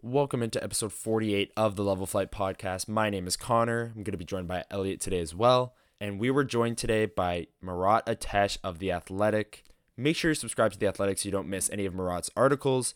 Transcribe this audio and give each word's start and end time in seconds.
Welcome 0.00 0.44
into 0.44 0.62
episode 0.62 0.92
48 0.92 1.52
of 1.56 1.74
the 1.74 1.82
Level 1.82 2.06
Flight 2.06 2.30
podcast. 2.30 2.86
My 2.86 3.10
name 3.10 3.26
is 3.26 3.36
Connor. 3.36 3.92
I'm 3.96 4.04
going 4.04 4.12
to 4.12 4.16
be 4.16 4.24
joined 4.24 4.46
by 4.46 4.62
Elliot 4.70 5.00
today 5.00 5.18
as 5.18 5.34
well. 5.34 5.74
And 6.00 6.20
we 6.20 6.30
were 6.30 6.44
joined 6.44 6.78
today 6.78 7.06
by 7.06 7.48
Murat 7.60 8.04
Ates 8.06 8.58
of 8.62 8.78
The 8.78 8.92
Athletic. 8.92 9.64
Make 9.96 10.14
sure 10.14 10.30
you 10.30 10.36
subscribe 10.36 10.70
to 10.70 10.78
The 10.78 10.86
Athletic 10.86 11.18
so 11.18 11.26
you 11.26 11.32
don't 11.32 11.48
miss 11.48 11.68
any 11.70 11.84
of 11.84 11.94
Murat's 11.94 12.30
articles. 12.36 12.94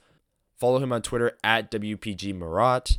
Follow 0.56 0.78
him 0.78 0.92
on 0.92 1.02
Twitter 1.02 1.32
at 1.42 1.72
WPG 1.72 2.38
Murat. 2.38 2.98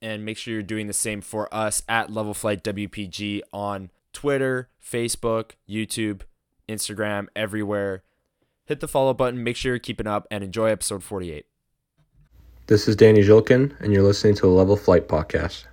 And 0.00 0.24
make 0.24 0.38
sure 0.38 0.54
you're 0.54 0.62
doing 0.62 0.86
the 0.86 0.94
same 0.94 1.20
for 1.20 1.54
us 1.54 1.82
at 1.90 2.10
Level 2.10 2.32
Flight 2.32 2.64
WPG 2.64 3.42
on 3.52 3.90
Twitter, 4.14 4.70
Facebook, 4.82 5.50
YouTube, 5.68 6.22
Instagram, 6.70 7.26
everywhere. 7.36 8.02
Hit 8.64 8.80
the 8.80 8.88
follow 8.88 9.12
button, 9.12 9.44
make 9.44 9.56
sure 9.56 9.72
you're 9.72 9.78
keeping 9.78 10.06
up, 10.06 10.26
and 10.30 10.42
enjoy 10.42 10.70
episode 10.70 11.02
48. 11.02 11.44
This 12.70 12.86
is 12.86 12.94
Danny 12.94 13.22
Jilkin, 13.22 13.74
and 13.80 13.92
you're 13.92 14.04
listening 14.04 14.36
to 14.36 14.42
the 14.42 14.46
Level 14.46 14.76
Flight 14.76 15.08
Podcast. 15.08 15.64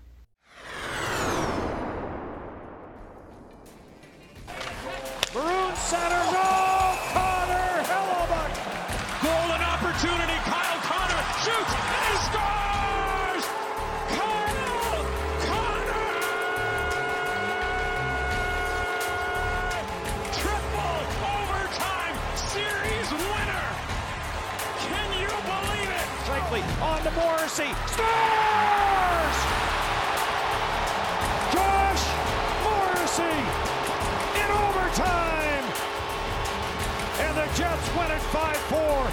Jets 38.08 38.08
win 38.08 38.18
it 38.18 38.22
5 38.22 38.58
4. 38.58 39.12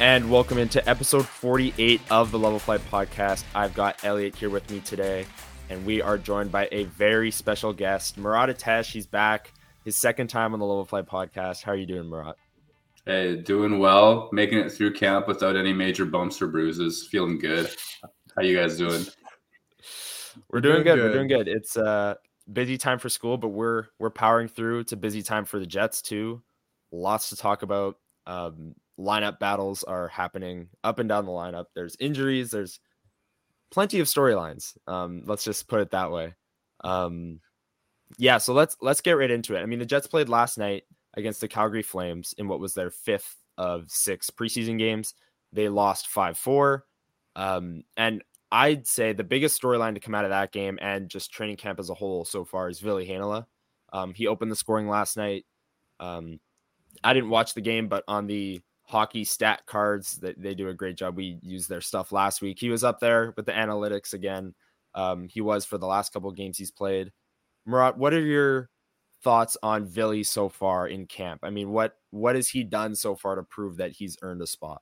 And 0.00 0.28
welcome 0.30 0.58
into 0.58 0.86
episode 0.88 1.26
48 1.26 2.00
of 2.10 2.32
the 2.32 2.38
Level 2.38 2.58
Flight 2.58 2.80
podcast. 2.90 3.44
I've 3.54 3.74
got 3.74 4.04
Elliot 4.04 4.34
here 4.34 4.50
with 4.50 4.68
me 4.70 4.80
today, 4.80 5.24
and 5.70 5.86
we 5.86 6.02
are 6.02 6.18
joined 6.18 6.50
by 6.50 6.68
a 6.72 6.84
very 6.84 7.30
special 7.30 7.72
guest, 7.72 8.18
Murat 8.18 8.50
Ates. 8.50 8.88
He's 8.88 9.06
back, 9.06 9.52
his 9.84 9.96
second 9.96 10.26
time 10.28 10.52
on 10.52 10.58
the 10.58 10.66
Level 10.66 10.84
Flight 10.84 11.06
podcast. 11.06 11.62
How 11.62 11.72
are 11.72 11.76
you 11.76 11.86
doing, 11.86 12.08
Murat? 12.08 12.36
Hey, 13.06 13.36
doing 13.36 13.78
well, 13.78 14.28
making 14.32 14.58
it 14.58 14.72
through 14.72 14.94
camp 14.94 15.28
without 15.28 15.56
any 15.56 15.72
major 15.72 16.04
bumps 16.06 16.42
or 16.42 16.48
bruises. 16.48 17.06
Feeling 17.06 17.38
good. 17.38 17.70
How 18.36 18.42
you 18.42 18.56
guys 18.56 18.76
doing? 18.78 19.04
We're 20.50 20.60
doing, 20.60 20.82
good. 20.82 20.98
We're 20.98 21.12
doing 21.12 21.28
good. 21.28 21.46
It's 21.46 21.76
a 21.76 22.16
busy 22.52 22.78
time 22.78 22.98
for 22.98 23.08
school, 23.08 23.38
but 23.38 23.48
we're 23.48 23.86
we're 23.98 24.10
powering 24.10 24.48
through. 24.48 24.80
It's 24.80 24.92
a 24.92 24.96
busy 24.96 25.22
time 25.22 25.44
for 25.44 25.58
the 25.58 25.66
Jets 25.66 26.02
too. 26.02 26.42
Lots 26.92 27.30
to 27.30 27.36
talk 27.36 27.62
about. 27.62 27.96
Um, 28.26 28.74
lineup 28.98 29.38
battles 29.38 29.82
are 29.84 30.08
happening 30.08 30.68
up 30.82 30.98
and 30.98 31.08
down 31.08 31.26
the 31.26 31.32
lineup. 31.32 31.66
There's 31.74 31.96
injuries. 31.98 32.50
There's 32.50 32.80
plenty 33.70 34.00
of 34.00 34.06
storylines. 34.06 34.76
Um, 34.86 35.22
let's 35.26 35.44
just 35.44 35.68
put 35.68 35.80
it 35.80 35.90
that 35.90 36.10
way. 36.10 36.34
Um, 36.82 37.40
yeah, 38.18 38.38
so 38.38 38.52
let's 38.52 38.76
let's 38.80 39.00
get 39.00 39.12
right 39.12 39.30
into 39.30 39.56
it. 39.56 39.62
I 39.62 39.66
mean, 39.66 39.78
the 39.78 39.86
Jets 39.86 40.06
played 40.06 40.28
last 40.28 40.58
night 40.58 40.84
against 41.14 41.40
the 41.40 41.48
Calgary 41.48 41.82
Flames 41.82 42.34
in 42.38 42.48
what 42.48 42.60
was 42.60 42.74
their 42.74 42.90
fifth 42.90 43.36
of 43.56 43.90
six 43.90 44.30
preseason 44.30 44.78
games. 44.78 45.14
They 45.52 45.68
lost 45.68 46.08
five 46.08 46.36
four, 46.36 46.84
um, 47.36 47.84
and 47.96 48.22
I'd 48.54 48.86
say 48.86 49.12
the 49.12 49.24
biggest 49.24 49.60
storyline 49.60 49.94
to 49.94 50.00
come 50.00 50.14
out 50.14 50.24
of 50.24 50.30
that 50.30 50.52
game 50.52 50.78
and 50.80 51.08
just 51.08 51.32
training 51.32 51.56
camp 51.56 51.80
as 51.80 51.90
a 51.90 51.94
whole 51.94 52.24
so 52.24 52.44
far 52.44 52.68
is 52.68 52.78
Ville 52.78 52.98
Heinola. 52.98 53.46
Um, 53.92 54.14
he 54.14 54.28
opened 54.28 54.52
the 54.52 54.56
scoring 54.56 54.88
last 54.88 55.16
night. 55.16 55.44
Um, 55.98 56.38
I 57.02 57.14
didn't 57.14 57.30
watch 57.30 57.54
the 57.54 57.60
game, 57.60 57.88
but 57.88 58.04
on 58.06 58.28
the 58.28 58.60
hockey 58.84 59.24
stat 59.24 59.62
cards, 59.66 60.18
that 60.18 60.40
they, 60.40 60.50
they 60.50 60.54
do 60.54 60.68
a 60.68 60.74
great 60.74 60.96
job. 60.96 61.16
We 61.16 61.40
used 61.42 61.68
their 61.68 61.80
stuff 61.80 62.12
last 62.12 62.42
week. 62.42 62.60
He 62.60 62.70
was 62.70 62.84
up 62.84 63.00
there 63.00 63.34
with 63.36 63.46
the 63.46 63.50
analytics 63.50 64.12
again. 64.12 64.54
Um, 64.94 65.26
he 65.26 65.40
was 65.40 65.64
for 65.64 65.76
the 65.76 65.88
last 65.88 66.12
couple 66.12 66.30
of 66.30 66.36
games 66.36 66.56
he's 66.56 66.70
played. 66.70 67.10
Murat, 67.66 67.98
what 67.98 68.14
are 68.14 68.20
your 68.20 68.70
thoughts 69.24 69.56
on 69.64 69.84
Ville 69.84 70.22
so 70.22 70.48
far 70.48 70.86
in 70.86 71.06
camp? 71.06 71.40
I 71.42 71.50
mean, 71.50 71.70
what 71.70 71.96
what 72.10 72.36
has 72.36 72.50
he 72.50 72.62
done 72.62 72.94
so 72.94 73.16
far 73.16 73.34
to 73.34 73.42
prove 73.42 73.78
that 73.78 73.90
he's 73.90 74.16
earned 74.22 74.42
a 74.42 74.46
spot? 74.46 74.80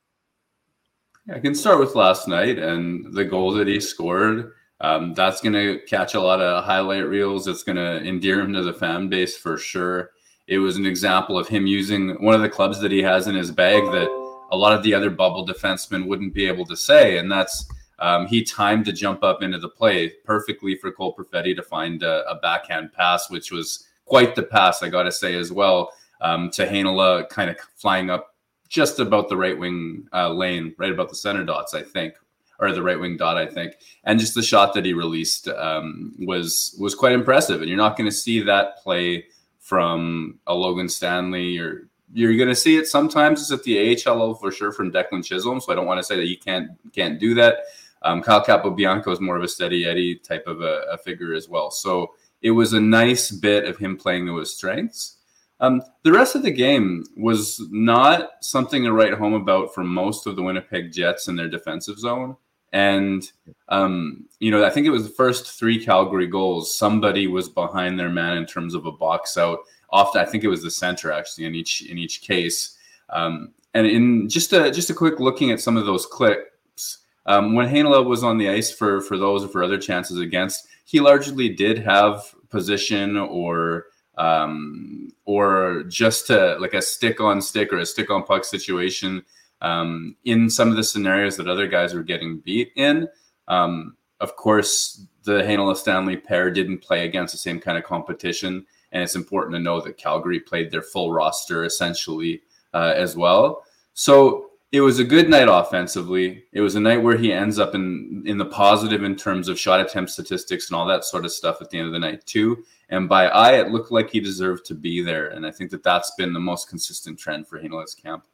I 1.30 1.38
can 1.38 1.54
start 1.54 1.78
with 1.78 1.94
last 1.94 2.26
night 2.26 2.58
and 2.58 3.12
the 3.14 3.24
goal 3.24 3.52
that 3.52 3.68
he 3.68 3.78
scored. 3.80 4.52
Um, 4.80 5.14
that's 5.14 5.40
going 5.40 5.52
to 5.52 5.80
catch 5.86 6.14
a 6.14 6.20
lot 6.20 6.40
of 6.40 6.64
highlight 6.64 7.06
reels. 7.06 7.46
It's 7.46 7.62
going 7.62 7.76
to 7.76 8.04
endear 8.04 8.40
him 8.40 8.52
to 8.54 8.62
the 8.62 8.72
fan 8.72 9.08
base 9.08 9.36
for 9.36 9.56
sure. 9.56 10.10
It 10.48 10.58
was 10.58 10.76
an 10.76 10.86
example 10.86 11.38
of 11.38 11.46
him 11.46 11.66
using 11.66 12.22
one 12.22 12.34
of 12.34 12.40
the 12.40 12.48
clubs 12.48 12.80
that 12.80 12.90
he 12.90 13.00
has 13.02 13.28
in 13.28 13.36
his 13.36 13.52
bag 13.52 13.84
that 13.92 14.08
a 14.50 14.56
lot 14.56 14.72
of 14.72 14.82
the 14.82 14.92
other 14.92 15.10
bubble 15.10 15.46
defensemen 15.46 16.08
wouldn't 16.08 16.34
be 16.34 16.46
able 16.46 16.66
to 16.66 16.76
say, 16.76 17.18
and 17.18 17.30
that's 17.30 17.66
um, 18.00 18.26
he 18.26 18.42
timed 18.42 18.84
to 18.86 18.92
jump 18.92 19.22
up 19.22 19.42
into 19.42 19.58
the 19.58 19.68
play 19.68 20.08
perfectly 20.24 20.74
for 20.74 20.90
Cole 20.90 21.14
Perfetti 21.14 21.54
to 21.54 21.62
find 21.62 22.02
a, 22.02 22.28
a 22.28 22.34
backhand 22.40 22.92
pass, 22.92 23.30
which 23.30 23.52
was 23.52 23.86
quite 24.04 24.34
the 24.34 24.42
pass, 24.42 24.82
I 24.82 24.88
got 24.88 25.04
to 25.04 25.12
say 25.12 25.36
as 25.36 25.52
well, 25.52 25.92
um, 26.20 26.50
to 26.50 26.66
Heinola 26.66 27.28
kind 27.28 27.48
of 27.48 27.56
flying 27.76 28.10
up 28.10 28.31
just 28.72 28.98
about 28.98 29.28
the 29.28 29.36
right 29.36 29.58
wing 29.58 30.08
uh, 30.14 30.30
lane, 30.30 30.74
right 30.78 30.90
about 30.90 31.10
the 31.10 31.14
center 31.14 31.44
dots, 31.44 31.74
I 31.74 31.82
think, 31.82 32.14
or 32.58 32.72
the 32.72 32.82
right 32.82 32.98
wing 32.98 33.18
dot, 33.18 33.36
I 33.36 33.46
think. 33.46 33.74
And 34.04 34.18
just 34.18 34.34
the 34.34 34.42
shot 34.42 34.72
that 34.72 34.86
he 34.86 34.94
released 34.94 35.46
um, 35.48 36.14
was 36.20 36.74
was 36.80 36.94
quite 36.94 37.12
impressive. 37.12 37.60
And 37.60 37.68
you're 37.68 37.76
not 37.76 37.98
going 37.98 38.08
to 38.08 38.16
see 38.16 38.40
that 38.40 38.78
play 38.78 39.26
from 39.60 40.38
a 40.46 40.54
Logan 40.54 40.88
Stanley 40.88 41.58
or 41.58 41.88
you're 42.14 42.36
going 42.36 42.48
to 42.48 42.54
see 42.54 42.76
it 42.76 42.86
sometimes 42.86 43.40
it's 43.40 43.52
at 43.52 43.62
the 43.62 43.96
AHL 44.06 44.34
for 44.34 44.50
sure 44.50 44.72
from 44.72 44.90
Declan 44.90 45.24
Chisholm. 45.24 45.60
So 45.60 45.70
I 45.70 45.74
don't 45.74 45.86
want 45.86 45.98
to 45.98 46.04
say 46.04 46.16
that 46.16 46.24
he 46.26 46.36
can't 46.36 46.70
can't 46.92 47.20
do 47.20 47.34
that. 47.34 47.58
Um, 48.02 48.22
Kyle 48.22 48.44
Capobianco 48.44 49.12
is 49.12 49.20
more 49.20 49.36
of 49.36 49.42
a 49.42 49.48
steady 49.48 49.84
Eddie 49.86 50.16
type 50.16 50.46
of 50.46 50.62
a, 50.62 50.82
a, 50.90 50.98
figure 50.98 51.34
as 51.34 51.48
well. 51.48 51.70
So 51.70 52.14
it 52.40 52.50
was 52.50 52.72
a 52.72 52.80
nice 52.80 53.30
bit 53.30 53.64
of 53.64 53.76
him 53.76 53.96
playing 53.96 54.26
to 54.26 54.38
his 54.38 54.56
strengths. 54.56 55.18
Um, 55.62 55.80
the 56.02 56.10
rest 56.10 56.34
of 56.34 56.42
the 56.42 56.50
game 56.50 57.04
was 57.16 57.62
not 57.70 58.30
something 58.40 58.82
to 58.82 58.92
write 58.92 59.14
home 59.14 59.34
about 59.34 59.72
for 59.72 59.84
most 59.84 60.26
of 60.26 60.34
the 60.34 60.42
Winnipeg 60.42 60.92
Jets 60.92 61.28
in 61.28 61.36
their 61.36 61.48
defensive 61.48 62.00
zone. 62.00 62.36
And, 62.72 63.30
um, 63.68 64.26
you 64.40 64.50
know, 64.50 64.64
I 64.64 64.70
think 64.70 64.86
it 64.86 64.90
was 64.90 65.04
the 65.04 65.14
first 65.14 65.58
three 65.58 65.82
Calgary 65.82 66.26
goals. 66.26 66.74
Somebody 66.74 67.28
was 67.28 67.48
behind 67.48 67.98
their 67.98 68.08
man 68.08 68.36
in 68.38 68.44
terms 68.44 68.74
of 68.74 68.86
a 68.86 68.92
box 68.92 69.36
out. 69.38 69.60
Often, 69.90 70.22
I 70.22 70.24
think 70.24 70.42
it 70.42 70.48
was 70.48 70.62
the 70.62 70.70
center 70.70 71.12
actually 71.12 71.44
in 71.44 71.54
each 71.54 71.82
in 71.82 71.96
each 71.96 72.22
case. 72.22 72.76
Um, 73.10 73.52
and 73.74 73.86
in 73.86 74.28
just 74.28 74.52
a 74.52 74.70
just 74.70 74.90
a 74.90 74.94
quick 74.94 75.20
looking 75.20 75.52
at 75.52 75.60
some 75.60 75.76
of 75.76 75.86
those 75.86 76.06
clips, 76.06 76.98
um, 77.26 77.54
when 77.54 77.68
Heinola 77.68 78.04
was 78.04 78.24
on 78.24 78.38
the 78.38 78.48
ice 78.48 78.72
for 78.72 79.00
for 79.02 79.16
those 79.16 79.44
or 79.44 79.48
for 79.48 79.62
other 79.62 79.78
chances 79.78 80.18
against, 80.18 80.66
he 80.86 80.98
largely 80.98 81.50
did 81.50 81.78
have 81.78 82.34
position 82.48 83.16
or 83.16 83.86
um, 84.18 85.10
or 85.24 85.84
just 85.88 86.26
to 86.26 86.56
like 86.58 86.74
a 86.74 86.82
stick 86.82 87.20
on 87.20 87.40
stick 87.40 87.72
or 87.72 87.78
a 87.78 87.86
stick 87.86 88.10
on 88.10 88.24
puck 88.24 88.44
situation 88.44 89.24
um, 89.60 90.16
in 90.24 90.50
some 90.50 90.70
of 90.70 90.76
the 90.76 90.84
scenarios 90.84 91.36
that 91.36 91.48
other 91.48 91.66
guys 91.66 91.94
were 91.94 92.02
getting 92.02 92.38
beat 92.38 92.72
in. 92.76 93.08
Um, 93.48 93.96
of 94.20 94.36
course, 94.36 95.04
the 95.24 95.42
Heinola 95.42 95.76
Stanley 95.76 96.16
pair 96.16 96.50
didn't 96.50 96.78
play 96.78 97.04
against 97.04 97.32
the 97.32 97.38
same 97.38 97.60
kind 97.60 97.78
of 97.78 97.84
competition, 97.84 98.66
and 98.92 99.02
it's 99.02 99.16
important 99.16 99.54
to 99.54 99.60
know 99.60 99.80
that 99.80 99.96
Calgary 99.96 100.40
played 100.40 100.70
their 100.70 100.82
full 100.82 101.12
roster 101.12 101.64
essentially 101.64 102.42
uh, 102.74 102.92
as 102.96 103.16
well. 103.16 103.64
So 103.94 104.51
it 104.72 104.80
was 104.80 104.98
a 104.98 105.04
good 105.04 105.28
night 105.28 105.48
offensively. 105.48 106.44
It 106.52 106.62
was 106.62 106.74
a 106.74 106.80
night 106.80 107.02
where 107.02 107.18
he 107.18 107.30
ends 107.30 107.58
up 107.58 107.74
in 107.74 108.22
in 108.26 108.38
the 108.38 108.46
positive 108.46 109.04
in 109.04 109.16
terms 109.16 109.48
of 109.48 109.58
shot 109.58 109.80
attempt 109.80 110.10
statistics 110.10 110.70
and 110.70 110.76
all 110.76 110.86
that 110.86 111.04
sort 111.04 111.26
of 111.26 111.32
stuff 111.32 111.60
at 111.60 111.68
the 111.68 111.78
end 111.78 111.86
of 111.86 111.92
the 111.92 111.98
night 111.98 112.24
too. 112.24 112.64
And 112.88 113.08
by 113.08 113.26
eye, 113.26 113.52
it 113.52 113.70
looked 113.70 113.92
like 113.92 114.10
he 114.10 114.20
deserved 114.20 114.64
to 114.66 114.74
be 114.74 115.02
there. 115.02 115.28
And 115.28 115.46
I 115.46 115.50
think 115.50 115.70
that 115.70 115.82
that's 115.82 116.12
been 116.16 116.32
the 116.32 116.40
most 116.40 116.68
consistent 116.68 117.18
trend 117.18 117.46
for 117.46 117.58
Heinola's 117.58 117.94
camp. 117.94 118.26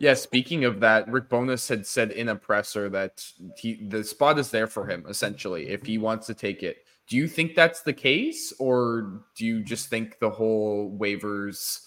Yeah, 0.00 0.14
speaking 0.14 0.64
of 0.64 0.80
that, 0.80 1.10
Rick 1.10 1.28
Bowness 1.28 1.68
had 1.68 1.84
said 1.86 2.12
in 2.12 2.28
a 2.28 2.36
presser 2.36 2.88
that 2.88 3.24
he 3.56 3.86
the 3.88 4.02
spot 4.02 4.38
is 4.38 4.50
there 4.50 4.66
for 4.66 4.86
him 4.86 5.06
essentially 5.08 5.68
if 5.68 5.86
he 5.86 5.96
wants 5.96 6.26
to 6.26 6.34
take 6.34 6.64
it. 6.64 6.78
Do 7.06 7.16
you 7.16 7.28
think 7.28 7.54
that's 7.54 7.82
the 7.82 7.92
case, 7.94 8.52
or 8.58 9.22
do 9.36 9.46
you 9.46 9.62
just 9.62 9.88
think 9.88 10.18
the 10.18 10.28
whole 10.28 10.94
waivers 11.00 11.80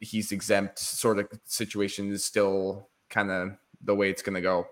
he's 0.00 0.32
exempt 0.32 0.78
sort 0.78 1.18
of 1.18 1.28
situation 1.44 2.10
is 2.10 2.24
still 2.24 2.88
kind 3.10 3.30
of 3.30 3.50
the 3.82 3.94
way 3.94 4.10
it's 4.10 4.22
going 4.22 4.34
to 4.34 4.40
go? 4.40 4.66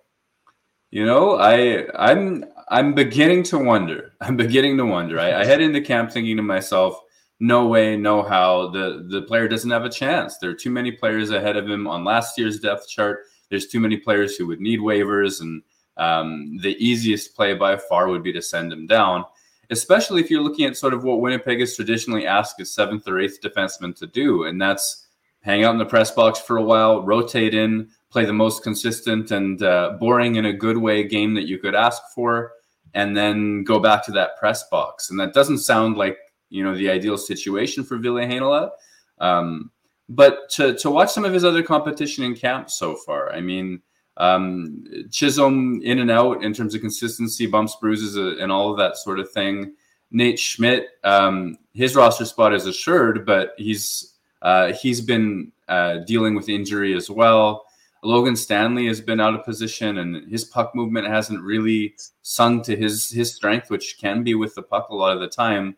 You 0.90 1.04
know, 1.04 1.36
I 1.38 1.86
I'm 1.96 2.44
I'm 2.68 2.94
beginning 2.94 3.42
to 3.44 3.58
wonder. 3.58 4.12
I'm 4.20 4.36
beginning 4.36 4.76
to 4.78 4.86
wonder. 4.86 5.18
I, 5.18 5.40
I 5.40 5.44
head 5.44 5.60
into 5.60 5.80
camp 5.80 6.12
thinking 6.12 6.36
to 6.36 6.42
myself, 6.42 7.00
no 7.40 7.66
way, 7.66 7.96
no 7.96 8.22
how. 8.22 8.68
The 8.68 9.06
the 9.10 9.22
player 9.22 9.48
doesn't 9.48 9.70
have 9.70 9.84
a 9.84 9.90
chance. 9.90 10.38
There 10.38 10.50
are 10.50 10.54
too 10.54 10.70
many 10.70 10.92
players 10.92 11.30
ahead 11.30 11.56
of 11.56 11.68
him 11.68 11.88
on 11.88 12.04
last 12.04 12.38
year's 12.38 12.60
depth 12.60 12.88
chart. 12.88 13.24
There's 13.50 13.66
too 13.66 13.80
many 13.80 13.96
players 13.96 14.36
who 14.36 14.46
would 14.46 14.60
need 14.60 14.80
waivers, 14.80 15.40
and 15.40 15.62
um, 15.96 16.58
the 16.62 16.76
easiest 16.84 17.34
play 17.34 17.54
by 17.54 17.76
far 17.76 18.08
would 18.08 18.22
be 18.22 18.32
to 18.32 18.42
send 18.42 18.72
him 18.72 18.86
down. 18.86 19.24
Especially 19.70 20.20
if 20.20 20.30
you're 20.30 20.42
looking 20.42 20.66
at 20.66 20.76
sort 20.76 20.94
of 20.94 21.04
what 21.04 21.20
Winnipeg 21.20 21.58
has 21.58 21.74
traditionally 21.74 22.26
asked 22.26 22.60
its 22.60 22.70
seventh 22.70 23.08
or 23.08 23.18
eighth 23.18 23.40
defenseman 23.42 23.96
to 23.96 24.06
do, 24.06 24.44
and 24.44 24.60
that's 24.60 25.03
hang 25.44 25.62
out 25.62 25.72
in 25.72 25.78
the 25.78 25.84
press 25.84 26.10
box 26.10 26.40
for 26.40 26.56
a 26.56 26.62
while, 26.62 27.02
rotate 27.02 27.54
in, 27.54 27.90
play 28.10 28.24
the 28.24 28.32
most 28.32 28.62
consistent 28.62 29.30
and 29.30 29.62
uh, 29.62 29.96
boring 30.00 30.36
in 30.36 30.46
a 30.46 30.52
good 30.52 30.78
way 30.78 31.04
game 31.04 31.34
that 31.34 31.46
you 31.46 31.58
could 31.58 31.74
ask 31.74 32.02
for, 32.14 32.52
and 32.94 33.14
then 33.16 33.62
go 33.62 33.78
back 33.78 34.04
to 34.06 34.12
that 34.12 34.38
press 34.38 34.66
box. 34.70 35.10
And 35.10 35.20
that 35.20 35.34
doesn't 35.34 35.58
sound 35.58 35.96
like 35.96 36.16
you 36.48 36.64
know 36.64 36.74
the 36.74 36.88
ideal 36.88 37.18
situation 37.18 37.84
for 37.84 37.98
Ville 37.98 38.14
Heinola. 38.14 38.70
Um, 39.18 39.70
but 40.08 40.48
to 40.50 40.74
to 40.76 40.90
watch 40.90 41.12
some 41.12 41.26
of 41.26 41.34
his 41.34 41.44
other 41.44 41.62
competition 41.62 42.24
in 42.24 42.34
camp 42.34 42.70
so 42.70 42.96
far, 42.96 43.30
I 43.30 43.40
mean, 43.40 43.82
um, 44.16 44.84
Chisholm 45.10 45.82
in 45.82 45.98
and 45.98 46.10
out 46.10 46.42
in 46.42 46.54
terms 46.54 46.74
of 46.74 46.80
consistency, 46.80 47.46
bumps, 47.46 47.76
bruises, 47.80 48.16
uh, 48.16 48.42
and 48.42 48.50
all 48.50 48.70
of 48.70 48.78
that 48.78 48.96
sort 48.96 49.20
of 49.20 49.30
thing. 49.30 49.74
Nate 50.10 50.38
Schmidt, 50.38 50.86
um, 51.02 51.58
his 51.72 51.96
roster 51.96 52.24
spot 52.24 52.54
is 52.54 52.66
assured, 52.66 53.26
but 53.26 53.52
he's 53.58 54.13
uh, 54.44 54.72
he's 54.74 55.00
been 55.00 55.50
uh, 55.68 55.98
dealing 56.06 56.34
with 56.34 56.48
injury 56.48 56.94
as 56.94 57.10
well. 57.10 57.64
Logan 58.04 58.36
Stanley 58.36 58.86
has 58.86 59.00
been 59.00 59.18
out 59.18 59.34
of 59.34 59.44
position, 59.44 59.98
and 59.98 60.30
his 60.30 60.44
puck 60.44 60.74
movement 60.74 61.06
hasn't 61.06 61.42
really 61.42 61.94
sung 62.20 62.62
to 62.62 62.76
his 62.76 63.08
his 63.08 63.34
strength, 63.34 63.70
which 63.70 63.96
can 63.98 64.22
be 64.22 64.34
with 64.34 64.54
the 64.54 64.62
puck 64.62 64.90
a 64.90 64.94
lot 64.94 65.14
of 65.14 65.20
the 65.20 65.28
time. 65.28 65.74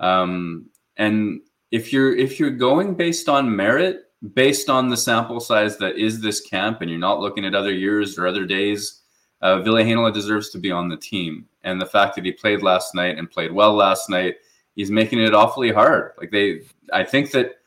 Um, 0.00 0.66
and 0.96 1.40
if 1.70 1.92
you're 1.92 2.14
if 2.14 2.40
you're 2.40 2.50
going 2.50 2.94
based 2.94 3.28
on 3.28 3.54
merit, 3.54 4.10
based 4.34 4.68
on 4.68 4.88
the 4.88 4.96
sample 4.96 5.38
size 5.38 5.78
that 5.78 5.96
is 5.96 6.20
this 6.20 6.40
camp, 6.40 6.80
and 6.80 6.90
you're 6.90 6.98
not 6.98 7.20
looking 7.20 7.44
at 7.44 7.54
other 7.54 7.72
years 7.72 8.18
or 8.18 8.26
other 8.26 8.44
days, 8.44 9.02
uh, 9.40 9.60
Ville 9.60 9.76
Heinola 9.76 10.12
deserves 10.12 10.50
to 10.50 10.58
be 10.58 10.72
on 10.72 10.88
the 10.88 10.96
team. 10.96 11.46
And 11.62 11.80
the 11.80 11.86
fact 11.86 12.16
that 12.16 12.24
he 12.24 12.32
played 12.32 12.62
last 12.62 12.92
night 12.94 13.18
and 13.18 13.30
played 13.30 13.52
well 13.52 13.74
last 13.74 14.10
night, 14.10 14.36
he's 14.74 14.90
making 14.90 15.20
it 15.20 15.34
awfully 15.34 15.70
hard. 15.70 16.12
Like 16.18 16.32
they, 16.32 16.62
I 16.92 17.04
think 17.04 17.30
that 17.32 17.57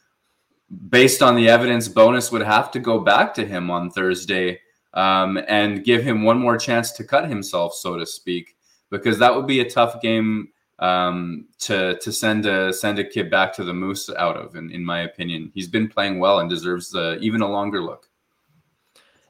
based 0.89 1.21
on 1.21 1.35
the 1.35 1.49
evidence, 1.49 1.87
Bowness 1.87 2.31
would 2.31 2.41
have 2.41 2.71
to 2.71 2.79
go 2.79 2.99
back 2.99 3.33
to 3.35 3.45
him 3.45 3.69
on 3.69 3.89
Thursday 3.89 4.59
um, 4.93 5.39
and 5.47 5.83
give 5.83 6.03
him 6.03 6.23
one 6.23 6.39
more 6.39 6.57
chance 6.57 6.91
to 6.93 7.03
cut 7.03 7.27
himself, 7.27 7.73
so 7.73 7.97
to 7.97 8.05
speak, 8.05 8.55
because 8.89 9.19
that 9.19 9.35
would 9.35 9.47
be 9.47 9.59
a 9.59 9.69
tough 9.69 10.01
game 10.01 10.49
um, 10.79 11.47
to 11.59 11.97
to 11.99 12.11
send 12.11 12.45
a 12.45 12.73
send 12.73 12.99
a 12.99 13.03
kid 13.03 13.29
back 13.29 13.53
to 13.53 13.63
the 13.63 13.73
Moose 13.73 14.09
out 14.17 14.37
of. 14.37 14.55
In, 14.55 14.71
in 14.71 14.83
my 14.83 15.01
opinion, 15.01 15.51
he's 15.53 15.67
been 15.67 15.87
playing 15.87 16.19
well 16.19 16.39
and 16.39 16.49
deserves 16.49 16.95
uh, 16.95 17.17
even 17.21 17.41
a 17.41 17.49
longer 17.49 17.81
look. 17.81 18.09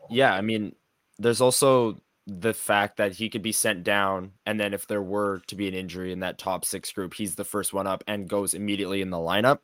Yeah, 0.09 0.33
I 0.33 0.41
mean, 0.41 0.75
there's 1.19 1.41
also 1.41 2.01
the 2.27 2.53
fact 2.53 2.97
that 2.97 3.13
he 3.13 3.29
could 3.29 3.41
be 3.41 3.51
sent 3.51 3.83
down, 3.83 4.31
and 4.45 4.59
then 4.59 4.73
if 4.73 4.87
there 4.87 5.01
were 5.01 5.41
to 5.47 5.55
be 5.55 5.67
an 5.67 5.73
injury 5.73 6.11
in 6.11 6.19
that 6.19 6.37
top 6.37 6.65
six 6.65 6.91
group, 6.91 7.13
he's 7.13 7.35
the 7.35 7.43
first 7.43 7.73
one 7.73 7.87
up 7.87 8.03
and 8.07 8.29
goes 8.29 8.53
immediately 8.53 9.01
in 9.01 9.09
the 9.09 9.17
lineup. 9.17 9.59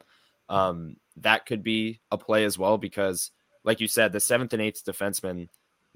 Um, 0.49 0.97
that 1.21 1.45
could 1.45 1.63
be 1.63 1.99
a 2.11 2.17
play 2.17 2.45
as 2.45 2.57
well 2.57 2.77
because, 2.77 3.31
like 3.63 3.79
you 3.79 3.87
said, 3.87 4.11
the 4.11 4.19
seventh 4.19 4.53
and 4.53 4.61
eighth 4.61 4.83
defensemen 4.85 5.47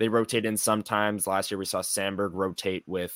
they 0.01 0.09
rotate 0.09 0.45
in 0.47 0.57
sometimes. 0.57 1.27
Last 1.27 1.51
year 1.51 1.59
we 1.59 1.65
saw 1.65 1.81
Samberg 1.81 2.31
rotate 2.33 2.83
with 2.87 3.13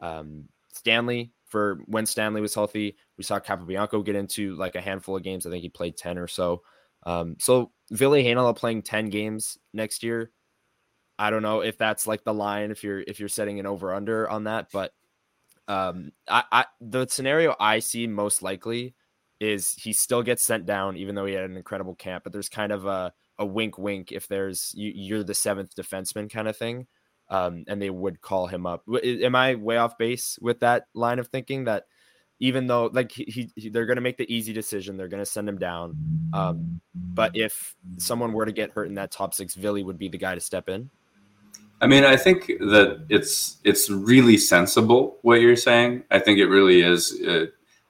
um, 0.00 0.44
Stanley 0.72 1.32
for 1.46 1.80
when 1.86 2.06
Stanley 2.06 2.40
was 2.40 2.54
healthy. 2.54 2.96
We 3.18 3.24
saw 3.24 3.40
Capobianco 3.40 4.04
get 4.04 4.14
into 4.14 4.54
like 4.54 4.76
a 4.76 4.80
handful 4.80 5.16
of 5.16 5.24
games. 5.24 5.44
I 5.44 5.50
think 5.50 5.62
he 5.62 5.68
played 5.68 5.96
ten 5.96 6.18
or 6.18 6.28
so. 6.28 6.62
Um, 7.04 7.34
so 7.40 7.72
Ville 7.90 8.12
Heinola 8.12 8.56
playing 8.56 8.82
ten 8.82 9.06
games 9.06 9.58
next 9.72 10.04
year. 10.04 10.30
I 11.18 11.30
don't 11.30 11.42
know 11.42 11.62
if 11.62 11.76
that's 11.76 12.06
like 12.06 12.22
the 12.22 12.32
line 12.32 12.70
if 12.70 12.84
you're 12.84 13.00
if 13.00 13.18
you're 13.18 13.28
setting 13.28 13.58
an 13.58 13.66
over 13.66 13.92
under 13.92 14.30
on 14.30 14.44
that, 14.44 14.68
but 14.72 14.92
um, 15.66 16.12
I, 16.28 16.44
I 16.52 16.64
the 16.80 17.08
scenario 17.08 17.56
I 17.58 17.80
see 17.80 18.06
most 18.06 18.40
likely 18.40 18.94
is 19.40 19.72
he 19.72 19.92
still 19.92 20.22
gets 20.22 20.42
sent 20.42 20.66
down 20.66 20.96
even 20.96 21.14
though 21.14 21.26
he 21.26 21.34
had 21.34 21.44
an 21.44 21.56
incredible 21.56 21.94
camp 21.94 22.22
but 22.22 22.32
there's 22.32 22.48
kind 22.48 22.70
of 22.70 22.86
a, 22.86 23.12
a 23.38 23.46
wink 23.46 23.78
wink 23.78 24.12
if 24.12 24.28
there's 24.28 24.72
you, 24.76 25.16
are 25.16 25.24
the 25.24 25.34
seventh 25.34 25.74
defenseman 25.74 26.30
kind 26.30 26.46
of 26.46 26.56
thing 26.56 26.86
um, 27.30 27.64
and 27.68 27.80
they 27.80 27.90
would 27.90 28.20
call 28.20 28.46
him 28.46 28.66
up 28.66 28.84
am 29.02 29.34
i 29.34 29.54
way 29.54 29.76
off 29.76 29.98
base 29.98 30.38
with 30.40 30.60
that 30.60 30.84
line 30.94 31.18
of 31.18 31.28
thinking 31.28 31.64
that 31.64 31.84
even 32.38 32.66
though 32.66 32.90
like 32.92 33.10
he, 33.12 33.50
he 33.56 33.68
they're 33.68 33.86
going 33.86 33.96
to 33.96 34.02
make 34.02 34.18
the 34.18 34.32
easy 34.32 34.52
decision 34.52 34.96
they're 34.96 35.08
going 35.08 35.22
to 35.22 35.30
send 35.30 35.48
him 35.48 35.58
down 35.58 35.96
um, 36.32 36.80
but 36.94 37.34
if 37.34 37.74
someone 37.98 38.32
were 38.32 38.46
to 38.46 38.52
get 38.52 38.70
hurt 38.70 38.88
in 38.88 38.94
that 38.94 39.10
top 39.10 39.34
six 39.34 39.54
Ville 39.54 39.82
would 39.84 39.98
be 39.98 40.08
the 40.08 40.18
guy 40.18 40.34
to 40.34 40.40
step 40.40 40.68
in 40.68 40.90
I 41.82 41.86
mean, 41.86 42.04
I 42.04 42.16
think 42.16 42.46
that 42.46 43.06
it's 43.08 43.56
it's 43.64 43.88
really 43.88 44.36
sensible 44.36 45.16
what 45.22 45.40
you're 45.40 45.56
saying. 45.56 46.04
I 46.10 46.18
think 46.18 46.38
it 46.38 46.46
really 46.46 46.82
is. 46.82 47.18
Uh, 47.26 47.46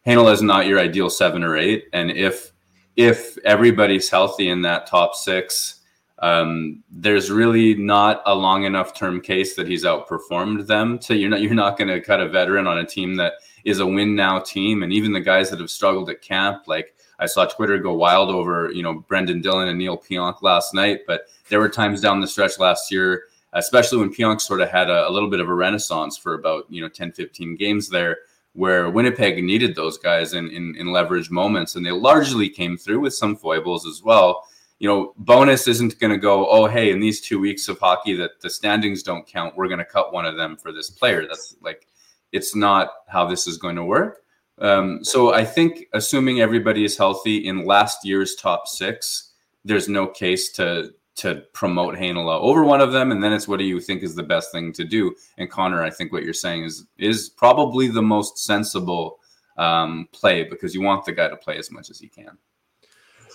Heinola 0.07 0.33
is 0.33 0.43
not 0.43 0.67
your 0.67 0.79
ideal 0.79 1.11
seven 1.11 1.45
or 1.45 1.57
eight, 1.57 1.85
and 1.93 2.11
if 2.11 2.53
if 2.97 3.39
everybody's 3.45 4.11
healthy 4.11 4.49
in 4.49 4.63
that 4.63 4.87
top 4.87 5.15
six, 5.15 5.81
um, 6.21 6.83
there's 6.91 7.31
really 7.31 7.75
not 7.75 8.23
a 8.27 8.35
long 8.35 8.65
enough 8.65 8.95
term 8.95 9.21
case 9.21 9.55
that 9.57 9.67
he's 9.69 9.85
outperformed 9.85 10.67
them. 10.67 11.01
So 11.01 11.15
you're 11.15 11.31
not 11.31 11.43
you're 11.43 11.55
not 11.55 11.77
going 11.77 11.89
to 11.89 12.01
cut 12.01 12.21
a 12.21 12.29
veteran 12.29 12.67
on 12.67 12.79
a 12.79 12.87
team 12.87 13.15
that 13.17 13.35
is 13.65 13.81
a 13.81 13.87
win 13.87 14.15
now 14.15 14.39
team, 14.39 14.83
and 14.83 14.93
even 14.93 15.13
the 15.13 15.21
guys 15.21 15.51
that 15.51 15.61
have 15.61 15.71
struggled 15.71 16.09
at 16.09 16.23
camp, 16.23 16.65
like 16.67 16.95
I 17.19 17.27
saw 17.27 17.45
Twitter 17.45 17.79
go 17.79 17.93
wild 17.93 18.31
over 18.31 18.71
you 18.73 18.83
know 18.83 19.05
Brenden 19.09 19.43
Dillon 19.43 19.69
and 19.69 19.79
Neal 19.79 19.99
Pionk 19.99 20.41
last 20.41 20.73
night, 20.73 21.01
but 21.07 21.23
there 21.51 21.61
were 21.61 21.69
times 21.69 22.01
down 22.01 22.21
the 22.21 22.27
stretch 22.27 22.59
last 22.59 22.91
year, 22.91 23.25
especially 23.53 23.99
when 23.99 24.15
Pionk 24.15 24.41
sort 24.41 24.63
of 24.63 24.71
had 24.71 24.89
a, 24.89 25.07
a 25.09 25.11
little 25.11 25.29
bit 25.29 25.41
of 25.41 25.49
a 25.51 25.55
renaissance 25.55 26.17
for 26.17 26.35
about 26.35 26.65
you 26.71 26.81
know 26.81 26.89
10, 26.89 27.13
15 27.13 27.57
games 27.57 27.91
there 27.91 28.17
where 28.55 28.91
Winnipeg 28.91 29.43
needed 29.43 29.75
those 29.75 29.97
guys 29.99 30.35
in, 30.35 30.51
in, 30.51 30.75
in 30.77 30.93
leverage 30.93 31.31
moments, 31.31 31.77
and 31.77 31.87
they 31.87 31.93
largely 31.93 32.49
came 32.49 32.77
through 32.77 33.01
with 33.01 33.15
some 33.15 33.37
foibles 33.37 33.87
as 33.87 34.03
well. 34.03 34.45
You 34.79 34.89
know, 34.89 35.15
Bowness 35.19 35.69
isn't 35.69 35.99
going 36.01 36.11
to 36.11 36.19
go, 36.19 36.49
oh, 36.49 36.67
hey, 36.67 36.91
in 36.91 37.01
these 37.01 37.21
two 37.21 37.39
weeks 37.39 37.69
of 37.69 37.79
hockey 37.79 38.15
that 38.15 38.41
the 38.41 38.51
standings 38.51 39.03
don't 39.03 39.27
count, 39.27 39.57
we're 39.57 39.69
going 39.69 39.79
to 39.79 39.85
cut 39.85 40.13
one 40.13 40.25
of 40.25 40.37
them 40.37 40.57
for 40.57 40.73
this 40.73 40.91
player. 40.91 41.27
That's 41.29 41.55
like, 41.63 41.87
it's 42.33 42.57
not 42.57 42.89
how 43.07 43.27
this 43.27 43.47
is 43.47 43.59
going 43.59 43.77
to 43.77 43.85
work. 43.85 44.23
Um, 44.59 45.05
so 45.05 45.33
I 45.33 45.45
think, 45.45 45.87
assuming 45.93 46.41
everybody 46.41 46.85
is 46.85 46.97
healthy 46.97 47.47
in 47.47 47.65
last 47.65 48.05
year's 48.05 48.35
top 48.35 48.67
six, 48.67 49.33
there's 49.65 49.89
no 49.89 50.07
case 50.07 50.51
to 50.53 50.93
to 51.21 51.43
promote 51.53 51.97
Heinola 51.97 52.41
over 52.41 52.65
one 52.65 52.81
of 52.81 52.93
them, 52.93 53.13
and 53.13 53.23
then 53.23 53.33
it's 53.33 53.47
what 53.47 53.59
do 53.59 53.65
you 53.65 53.81
think 53.81 54.03
is 54.03 54.15
the 54.15 54.23
best 54.23 54.53
thing 54.53 54.73
to 54.73 54.85
do? 54.85 55.15
And 55.39 55.51
Connor, 55.51 55.83
I 55.83 55.91
think 55.91 56.13
what 56.13 56.23
you're 56.23 56.33
saying 56.33 56.65
is 56.65 56.87
is 56.99 57.29
probably 57.29 57.89
the 57.89 58.03
most 58.03 58.39
sensible 58.39 59.19
um, 59.57 60.09
play 60.13 60.45
because 60.45 60.75
you 60.75 60.81
want 60.81 61.05
the 61.05 61.13
guy 61.13 61.29
to 61.29 61.37
play 61.37 61.59
as 61.59 61.71
much 61.71 61.91
as 61.91 61.99
he 61.99 62.09
can. 62.09 62.39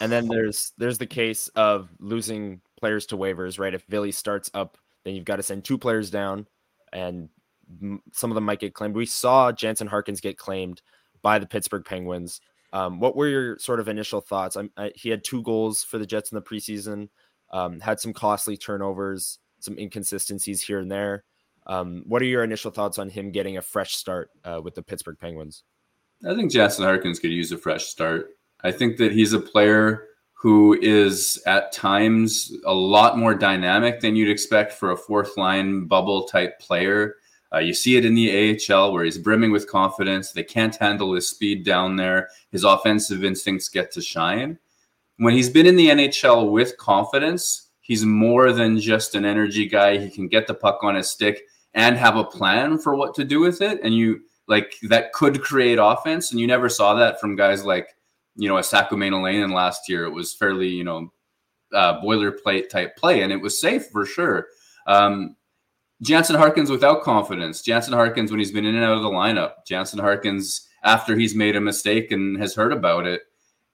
And 0.01 0.11
then 0.11 0.27
there's 0.27 0.73
there's 0.77 0.97
the 0.97 1.05
case 1.05 1.47
of 1.49 1.89
losing 1.99 2.61
players 2.77 3.05
to 3.07 3.17
waivers, 3.17 3.59
right? 3.59 3.73
If 3.73 3.83
Ville 3.87 4.11
starts 4.11 4.49
up, 4.53 4.77
then 5.03 5.15
you've 5.15 5.25
got 5.25 5.37
to 5.37 5.43
send 5.43 5.63
two 5.63 5.77
players 5.77 6.09
down, 6.09 6.47
and 6.91 7.29
some 8.11 8.31
of 8.31 8.35
them 8.35 8.45
might 8.45 8.59
get 8.59 8.73
claimed. 8.73 8.95
We 8.95 9.05
saw 9.05 9.51
Jansen 9.51 9.87
Harkins 9.87 10.21
get 10.21 10.37
claimed 10.37 10.81
by 11.21 11.39
the 11.39 11.47
Pittsburgh 11.47 11.85
Penguins. 11.85 12.41
Um, 12.73 12.99
what 12.99 13.15
were 13.15 13.27
your 13.27 13.57
sort 13.57 13.79
of 13.79 13.87
initial 13.87 14.21
thoughts? 14.21 14.57
I, 14.57 14.91
he 14.95 15.09
had 15.09 15.23
two 15.23 15.41
goals 15.43 15.83
for 15.83 15.97
the 15.97 16.05
Jets 16.05 16.31
in 16.31 16.35
the 16.35 16.41
preseason. 16.41 17.09
Um, 17.55 17.79
had 17.79 18.01
some 18.01 18.11
costly 18.11 18.57
turnovers, 18.57 19.39
some 19.61 19.79
inconsistencies 19.79 20.61
here 20.61 20.79
and 20.79 20.91
there. 20.91 21.23
Um, 21.67 22.03
what 22.05 22.21
are 22.21 22.25
your 22.25 22.43
initial 22.43 22.69
thoughts 22.69 22.99
on 22.99 23.07
him 23.07 23.31
getting 23.31 23.55
a 23.55 23.61
fresh 23.61 23.95
start 23.95 24.29
uh, 24.43 24.59
with 24.61 24.75
the 24.75 24.83
Pittsburgh 24.83 25.17
Penguins? 25.17 25.63
I 26.27 26.35
think 26.35 26.51
Jansen 26.51 26.83
Harkins 26.83 27.17
could 27.17 27.31
use 27.31 27.53
a 27.53 27.57
fresh 27.57 27.85
start. 27.85 28.31
I 28.65 28.73
think 28.73 28.97
that 28.97 29.13
he's 29.13 29.31
a 29.31 29.39
player 29.39 30.07
who 30.33 30.77
is 30.81 31.41
at 31.47 31.71
times 31.71 32.51
a 32.65 32.73
lot 32.73 33.17
more 33.17 33.33
dynamic 33.33 34.01
than 34.01 34.17
you'd 34.17 34.29
expect 34.29 34.73
for 34.73 34.91
a 34.91 34.97
fourth 34.97 35.37
line 35.37 35.85
bubble 35.85 36.25
type 36.25 36.59
player. 36.59 37.15
Uh, 37.53 37.59
you 37.59 37.73
see 37.73 37.95
it 37.95 38.03
in 38.03 38.15
the 38.15 38.59
AHL 38.69 38.91
where 38.91 39.05
he's 39.05 39.17
brimming 39.17 39.53
with 39.53 39.71
confidence. 39.71 40.33
They 40.33 40.43
can't 40.43 40.75
handle 40.75 41.13
his 41.13 41.29
speed 41.29 41.63
down 41.63 41.95
there. 41.95 42.27
His 42.51 42.65
offensive 42.65 43.23
instincts 43.23 43.69
get 43.69 43.91
to 43.93 44.01
shine 44.01 44.59
when 45.17 45.33
he's 45.33 45.49
been 45.49 45.65
in 45.65 45.75
the 45.75 45.89
NHL 45.89 46.51
with 46.51 46.77
confidence, 46.77 47.69
he's 47.81 48.05
more 48.05 48.51
than 48.51 48.79
just 48.79 49.15
an 49.15 49.25
energy 49.25 49.67
guy. 49.67 49.97
He 49.97 50.09
can 50.09 50.27
get 50.27 50.47
the 50.47 50.53
puck 50.53 50.83
on 50.83 50.95
his 50.95 51.09
stick 51.09 51.43
and 51.73 51.97
have 51.97 52.15
a 52.17 52.23
plan 52.23 52.77
for 52.77 52.95
what 52.95 53.13
to 53.15 53.23
do 53.23 53.39
with 53.39 53.61
it. 53.61 53.79
And 53.83 53.93
you 53.93 54.21
like 54.47 54.75
that 54.83 55.13
could 55.13 55.41
create 55.41 55.79
offense. 55.81 56.31
And 56.31 56.39
you 56.39 56.47
never 56.47 56.69
saw 56.69 56.95
that 56.95 57.19
from 57.19 57.35
guys 57.35 57.65
like, 57.65 57.95
you 58.35 58.49
know, 58.49 58.57
a 58.57 58.63
Saku 58.63 58.95
Maenalanen 58.95 59.53
last 59.53 59.87
year. 59.87 60.05
It 60.05 60.11
was 60.11 60.33
fairly, 60.33 60.67
you 60.67 60.83
know, 60.83 61.11
uh, 61.73 62.01
boilerplate 62.01 62.69
type 62.69 62.95
play, 62.95 63.21
and 63.21 63.31
it 63.31 63.41
was 63.41 63.59
safe 63.59 63.87
for 63.87 64.05
sure. 64.05 64.47
Um, 64.87 65.35
Jansen 66.01 66.35
Harkins 66.35 66.69
without 66.69 67.03
confidence. 67.03 67.61
Jansen 67.61 67.93
Harkins 67.93 68.29
when 68.29 68.39
he's 68.39 68.51
been 68.51 68.65
in 68.65 68.75
and 68.75 68.83
out 68.83 68.97
of 68.97 69.03
the 69.03 69.09
lineup. 69.09 69.65
Jansen 69.65 69.99
Harkins 69.99 70.67
after 70.83 71.15
he's 71.15 71.33
made 71.33 71.55
a 71.55 71.61
mistake 71.61 72.11
and 72.11 72.37
has 72.37 72.53
heard 72.53 72.73
about 72.73 73.07
it 73.07 73.21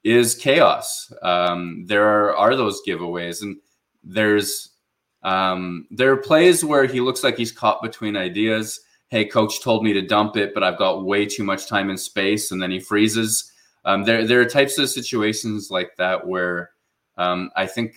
is 0.03 0.35
chaos. 0.35 1.11
Um, 1.21 1.85
there 1.87 2.05
are, 2.05 2.35
are 2.35 2.55
those 2.55 2.81
giveaways, 2.87 3.41
and 3.41 3.57
there's 4.03 4.69
um, 5.23 5.87
there 5.91 6.11
are 6.11 6.17
plays 6.17 6.63
where 6.63 6.85
he 6.85 6.99
looks 6.99 7.23
like 7.23 7.37
he's 7.37 7.51
caught 7.51 7.81
between 7.81 8.15
ideas. 8.15 8.81
Hey, 9.09 9.25
coach 9.25 9.61
told 9.61 9.83
me 9.83 9.93
to 9.93 10.01
dump 10.01 10.37
it, 10.37 10.53
but 10.53 10.63
I've 10.63 10.77
got 10.77 11.05
way 11.05 11.25
too 11.25 11.43
much 11.43 11.67
time 11.67 11.89
and 11.89 11.99
space, 11.99 12.51
and 12.51 12.61
then 12.61 12.71
he 12.71 12.79
freezes. 12.79 13.51
Um, 13.85 14.03
there, 14.03 14.25
there 14.25 14.41
are 14.41 14.45
types 14.45 14.77
of 14.77 14.89
situations 14.89 15.69
like 15.69 15.95
that 15.97 16.25
where 16.25 16.71
um, 17.17 17.51
I 17.55 17.65
think 17.65 17.95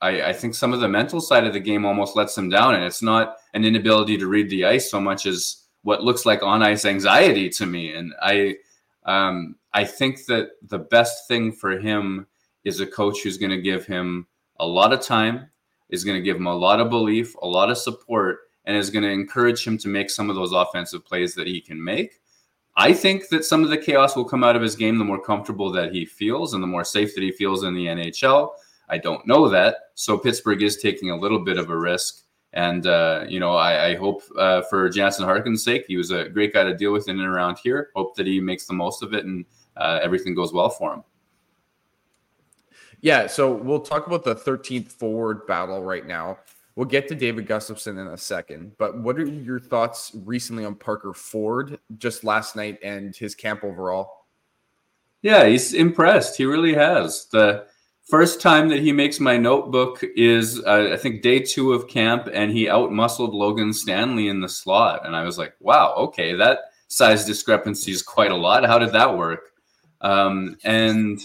I, 0.00 0.28
I, 0.28 0.32
think 0.32 0.54
some 0.54 0.72
of 0.72 0.80
the 0.80 0.88
mental 0.88 1.20
side 1.20 1.44
of 1.44 1.52
the 1.52 1.60
game 1.60 1.86
almost 1.86 2.16
lets 2.16 2.36
him 2.36 2.48
down, 2.48 2.74
and 2.74 2.84
it's 2.84 3.02
not 3.02 3.36
an 3.54 3.64
inability 3.64 4.18
to 4.18 4.26
read 4.26 4.50
the 4.50 4.64
ice 4.64 4.90
so 4.90 5.00
much 5.00 5.24
as 5.24 5.64
what 5.82 6.02
looks 6.02 6.26
like 6.26 6.42
on 6.42 6.62
ice 6.62 6.84
anxiety 6.84 7.48
to 7.50 7.64
me. 7.64 7.94
And 7.94 8.12
I, 8.20 8.56
um, 9.06 9.56
I 9.72 9.84
think 9.84 10.26
that 10.26 10.50
the 10.62 10.78
best 10.78 11.28
thing 11.28 11.52
for 11.52 11.78
him 11.78 12.26
is 12.64 12.80
a 12.80 12.86
coach 12.86 13.22
who's 13.22 13.38
going 13.38 13.50
to 13.50 13.60
give 13.60 13.86
him 13.86 14.26
a 14.58 14.66
lot 14.66 14.92
of 14.92 15.00
time, 15.00 15.48
is 15.88 16.04
going 16.04 16.18
to 16.18 16.24
give 16.24 16.36
him 16.36 16.46
a 16.46 16.54
lot 16.54 16.80
of 16.80 16.90
belief, 16.90 17.34
a 17.36 17.46
lot 17.46 17.70
of 17.70 17.78
support, 17.78 18.40
and 18.64 18.76
is 18.76 18.90
going 18.90 19.04
to 19.04 19.10
encourage 19.10 19.64
him 19.64 19.78
to 19.78 19.88
make 19.88 20.10
some 20.10 20.28
of 20.28 20.36
those 20.36 20.52
offensive 20.52 21.04
plays 21.04 21.34
that 21.34 21.46
he 21.46 21.60
can 21.60 21.82
make. 21.82 22.20
I 22.76 22.92
think 22.92 23.28
that 23.28 23.44
some 23.44 23.62
of 23.62 23.70
the 23.70 23.78
chaos 23.78 24.16
will 24.16 24.24
come 24.24 24.44
out 24.44 24.56
of 24.56 24.62
his 24.62 24.76
game 24.76 24.98
the 24.98 25.04
more 25.04 25.22
comfortable 25.22 25.70
that 25.72 25.92
he 25.92 26.04
feels 26.04 26.52
and 26.52 26.62
the 26.62 26.66
more 26.66 26.84
safe 26.84 27.14
that 27.14 27.22
he 27.22 27.30
feels 27.30 27.62
in 27.62 27.74
the 27.74 27.86
NHL. 27.86 28.50
I 28.88 28.98
don't 28.98 29.26
know 29.26 29.48
that. 29.48 29.76
So 29.94 30.18
Pittsburgh 30.18 30.62
is 30.62 30.76
taking 30.76 31.10
a 31.10 31.16
little 31.16 31.38
bit 31.38 31.56
of 31.56 31.70
a 31.70 31.76
risk. 31.76 32.25
And, 32.56 32.86
uh, 32.86 33.26
you 33.28 33.38
know, 33.38 33.54
I, 33.54 33.88
I 33.88 33.94
hope 33.96 34.22
uh, 34.38 34.62
for 34.62 34.88
Jansen 34.88 35.26
Harkin's 35.26 35.62
sake, 35.62 35.84
he 35.86 35.98
was 35.98 36.10
a 36.10 36.26
great 36.30 36.54
guy 36.54 36.64
to 36.64 36.74
deal 36.74 36.90
with 36.90 37.06
in 37.06 37.20
and 37.20 37.28
around 37.28 37.58
here. 37.58 37.90
Hope 37.94 38.16
that 38.16 38.26
he 38.26 38.40
makes 38.40 38.64
the 38.64 38.72
most 38.72 39.02
of 39.02 39.12
it 39.12 39.26
and 39.26 39.44
uh, 39.76 40.00
everything 40.02 40.34
goes 40.34 40.54
well 40.54 40.70
for 40.70 40.94
him. 40.94 41.04
Yeah, 43.02 43.26
so 43.26 43.52
we'll 43.52 43.80
talk 43.80 44.06
about 44.06 44.24
the 44.24 44.34
13th 44.34 44.90
forward 44.90 45.46
battle 45.46 45.82
right 45.82 46.06
now. 46.06 46.38
We'll 46.76 46.86
get 46.86 47.08
to 47.08 47.14
David 47.14 47.46
Gustafsson 47.46 48.00
in 48.00 48.06
a 48.06 48.16
second, 48.16 48.72
but 48.78 48.98
what 48.98 49.18
are 49.18 49.26
your 49.26 49.60
thoughts 49.60 50.12
recently 50.24 50.64
on 50.64 50.76
Parker 50.76 51.12
Ford 51.12 51.78
just 51.98 52.24
last 52.24 52.56
night 52.56 52.78
and 52.82 53.14
his 53.14 53.34
camp 53.34 53.64
overall? 53.64 54.24
Yeah, 55.20 55.46
he's 55.46 55.74
impressed. 55.74 56.38
He 56.38 56.46
really 56.46 56.72
has. 56.72 57.26
The 57.26 57.66
first 58.06 58.40
time 58.40 58.68
that 58.68 58.80
he 58.80 58.92
makes 58.92 59.20
my 59.20 59.36
notebook 59.36 60.02
is 60.16 60.60
uh, 60.64 60.90
I 60.92 60.96
think 60.96 61.22
day 61.22 61.40
two 61.40 61.72
of 61.72 61.88
camp, 61.88 62.28
and 62.32 62.50
he 62.50 62.66
outmuscled 62.66 63.32
Logan 63.32 63.72
Stanley 63.72 64.28
in 64.28 64.40
the 64.40 64.48
slot, 64.48 65.04
and 65.04 65.14
I 65.14 65.24
was 65.24 65.38
like, 65.38 65.54
wow, 65.60 65.94
okay, 65.96 66.34
that 66.34 66.60
size 66.88 67.24
discrepancy 67.24 67.92
is 67.92 68.02
quite 68.02 68.30
a 68.30 68.36
lot. 68.36 68.64
How 68.64 68.78
did 68.78 68.92
that 68.92 69.16
work? 69.16 69.50
Um, 70.00 70.56
and 70.64 71.20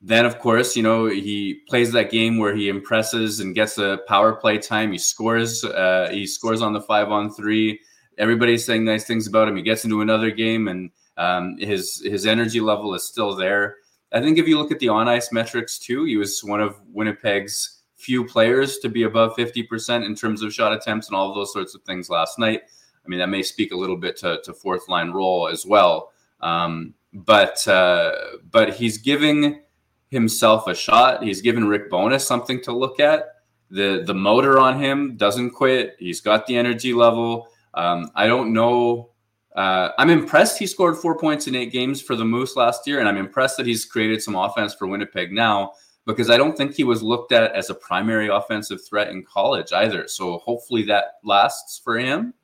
then, 0.00 0.24
of 0.26 0.38
course, 0.38 0.76
you 0.76 0.82
know, 0.82 1.06
he 1.06 1.60
plays 1.68 1.92
that 1.92 2.10
game 2.10 2.38
where 2.38 2.54
he 2.54 2.68
impresses 2.68 3.40
and 3.40 3.54
gets 3.54 3.78
a 3.78 4.00
power 4.06 4.34
play 4.34 4.58
time. 4.58 4.92
He 4.92 4.98
scores. 4.98 5.64
Uh, 5.64 6.08
he 6.10 6.26
scores 6.26 6.62
on 6.62 6.72
the 6.72 6.80
five 6.80 7.10
on 7.10 7.32
three. 7.32 7.80
Everybody's 8.18 8.64
saying 8.64 8.84
nice 8.84 9.04
things 9.04 9.26
about 9.26 9.48
him. 9.48 9.56
He 9.56 9.62
gets 9.62 9.84
into 9.84 10.00
another 10.00 10.30
game, 10.30 10.68
and 10.68 10.90
um, 11.16 11.56
his 11.58 12.02
his 12.04 12.26
energy 12.26 12.60
level 12.60 12.94
is 12.94 13.06
still 13.06 13.34
there. 13.34 13.76
I 14.14 14.20
think 14.20 14.38
if 14.38 14.46
you 14.46 14.56
look 14.56 14.70
at 14.72 14.78
the 14.78 14.88
on 14.88 15.08
ice 15.08 15.32
metrics 15.32 15.78
too, 15.78 16.04
he 16.04 16.16
was 16.16 16.42
one 16.42 16.60
of 16.60 16.80
Winnipeg's 16.92 17.82
few 17.96 18.24
players 18.24 18.78
to 18.78 18.88
be 18.88 19.02
above 19.02 19.34
fifty 19.34 19.62
percent 19.62 20.04
in 20.04 20.14
terms 20.14 20.42
of 20.42 20.54
shot 20.54 20.72
attempts 20.72 21.08
and 21.08 21.16
all 21.16 21.28
of 21.28 21.34
those 21.34 21.52
sorts 21.52 21.74
of 21.74 21.82
things 21.82 22.08
last 22.08 22.38
night. 22.38 22.62
I 23.04 23.08
mean, 23.08 23.18
that 23.18 23.28
may 23.28 23.42
speak 23.42 23.72
a 23.72 23.76
little 23.76 23.96
bit 23.96 24.16
to, 24.18 24.40
to 24.44 24.54
fourth 24.54 24.88
line 24.88 25.10
role 25.10 25.48
as 25.48 25.66
well. 25.66 26.12
Um, 26.40 26.94
but 27.12 27.66
uh, 27.68 28.12
but 28.50 28.74
he's 28.74 28.98
giving 28.98 29.62
himself 30.10 30.68
a 30.68 30.74
shot. 30.74 31.22
He's 31.22 31.40
given 31.40 31.66
Rick 31.66 31.90
Bowness 31.90 32.26
something 32.26 32.62
to 32.62 32.72
look 32.72 33.00
at. 33.00 33.26
The 33.70 34.04
the 34.06 34.14
motor 34.14 34.58
on 34.58 34.80
him 34.80 35.16
doesn't 35.16 35.50
quit. 35.50 35.96
He's 35.98 36.20
got 36.20 36.46
the 36.46 36.56
energy 36.56 36.94
level. 36.94 37.48
Um, 37.74 38.10
I 38.14 38.26
don't 38.26 38.52
know. 38.52 39.10
Uh, 39.54 39.90
I'm 39.98 40.10
impressed 40.10 40.58
he 40.58 40.66
scored 40.66 40.96
four 40.96 41.16
points 41.16 41.46
in 41.46 41.54
eight 41.54 41.70
games 41.70 42.02
for 42.02 42.16
the 42.16 42.24
Moose 42.24 42.56
last 42.56 42.86
year, 42.86 42.98
and 42.98 43.08
I'm 43.08 43.16
impressed 43.16 43.56
that 43.56 43.66
he's 43.66 43.84
created 43.84 44.22
some 44.22 44.34
offense 44.34 44.74
for 44.74 44.86
Winnipeg 44.86 45.32
now 45.32 45.72
because 46.06 46.28
I 46.28 46.36
don't 46.36 46.56
think 46.56 46.74
he 46.74 46.84
was 46.84 47.02
looked 47.02 47.32
at 47.32 47.52
as 47.52 47.70
a 47.70 47.74
primary 47.74 48.28
offensive 48.28 48.84
threat 48.84 49.08
in 49.08 49.24
college 49.24 49.72
either. 49.72 50.08
So 50.08 50.38
hopefully 50.38 50.82
that 50.84 51.14
lasts 51.22 51.80
for 51.82 51.98
him. 51.98 52.34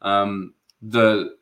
Um, 0.00 0.54
the 0.80 1.36